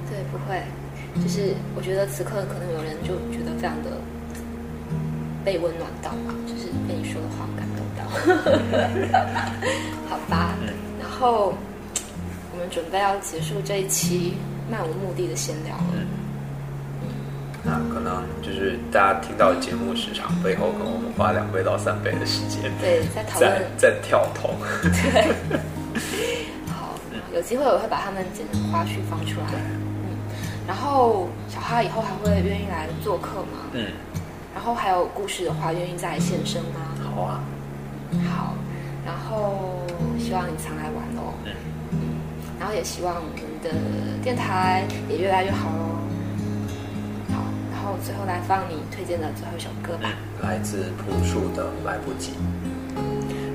[0.08, 0.62] 对，不会，
[1.22, 3.90] 就是我觉得此刻可能有人就觉得非常的
[5.44, 8.04] 被温暖到吧，就是被你说的话感动到。
[10.08, 10.54] 好吧，
[11.00, 11.54] 然后
[12.52, 14.34] 我们准备要结束这一期
[14.70, 15.82] 漫无目的的闲聊了。
[17.62, 24.50] 那可能就是大家听到节目时长背后，可能我们花两倍到三倍的时间，对，在讨在论在跳通。
[24.82, 25.60] 对，
[26.72, 26.94] 好，
[27.34, 29.60] 有机会我会把他们剪成花絮放出来。
[30.70, 33.66] 嗯，然后小哈以后还会愿意来做客吗？
[33.72, 33.86] 嗯，
[34.54, 36.80] 然后还有故事的话，愿意再来现身吗？
[37.02, 37.42] 好啊。
[38.30, 38.54] 好，
[39.04, 39.82] 然后
[40.16, 41.34] 希望你常来玩哦。
[41.44, 41.52] 嗯
[42.60, 43.70] 然后也希望我们的
[44.22, 45.96] 电台也越来越好哦。
[47.32, 47.42] 好，
[47.72, 50.10] 然后最后来放你推荐的最后一首歌吧。
[50.42, 52.32] 来自朴树的《来不及》。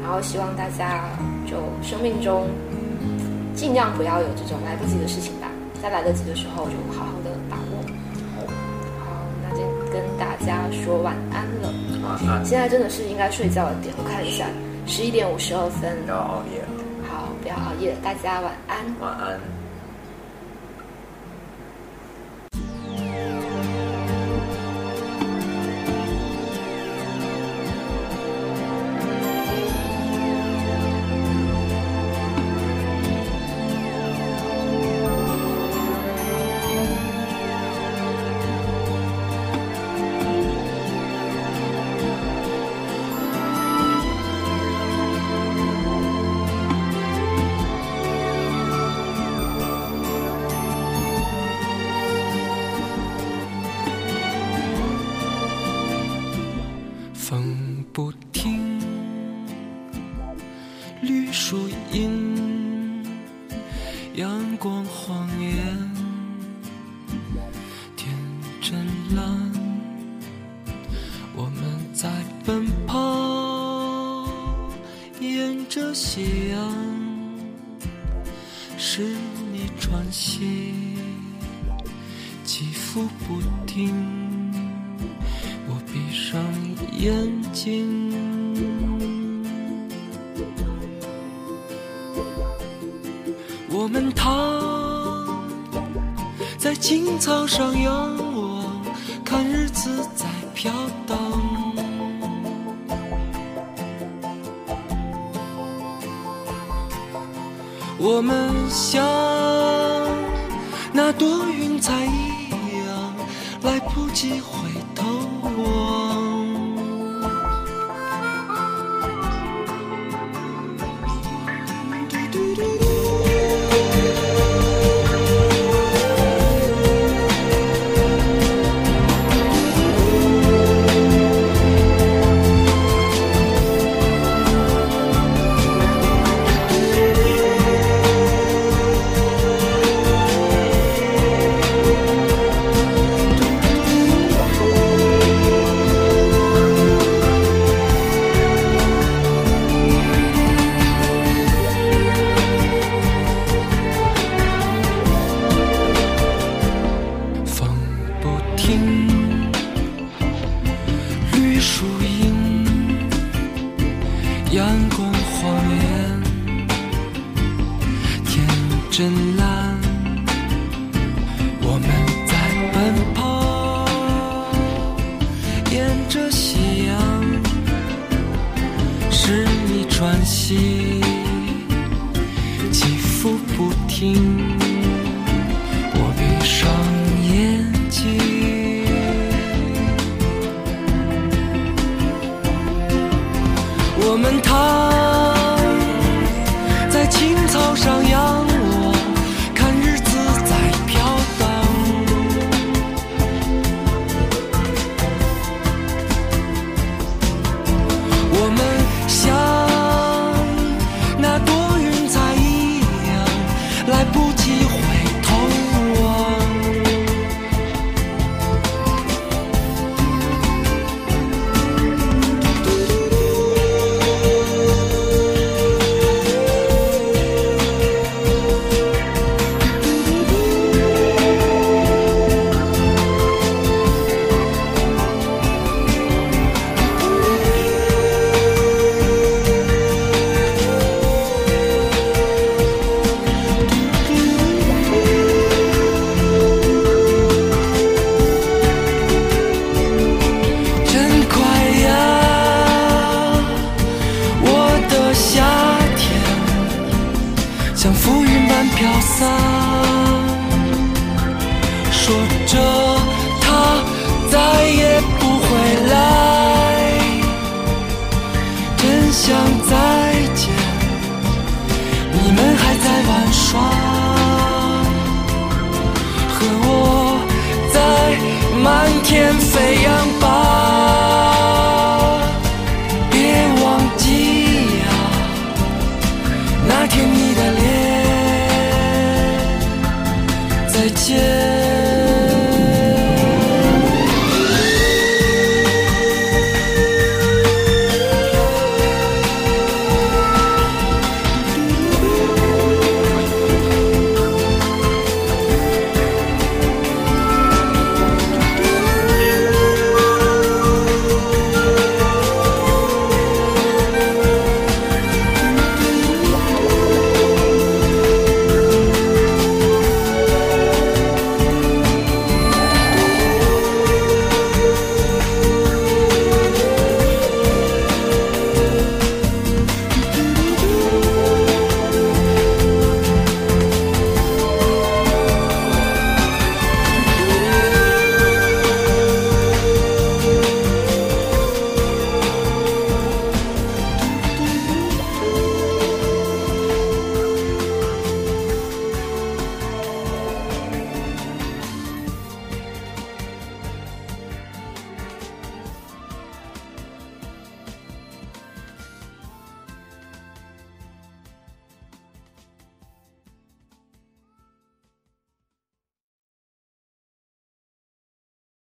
[0.02, 1.08] 然后希望大家
[1.46, 1.58] 就
[1.88, 2.50] 生命中
[3.54, 5.45] 尽量不要有这种来不及的事情吧，
[5.86, 7.78] 在来得及的时候就好好的把握。
[9.06, 9.62] 好，那就
[9.94, 11.72] 跟大家说晚安了。
[12.04, 14.48] 晚安，现在真的是应该睡觉的点，我看一下，
[14.88, 15.96] 十一点五十二分。
[16.06, 16.66] 不要熬夜，
[17.08, 18.78] 好，不要熬夜，大家晚安。
[19.00, 19.40] 晚安。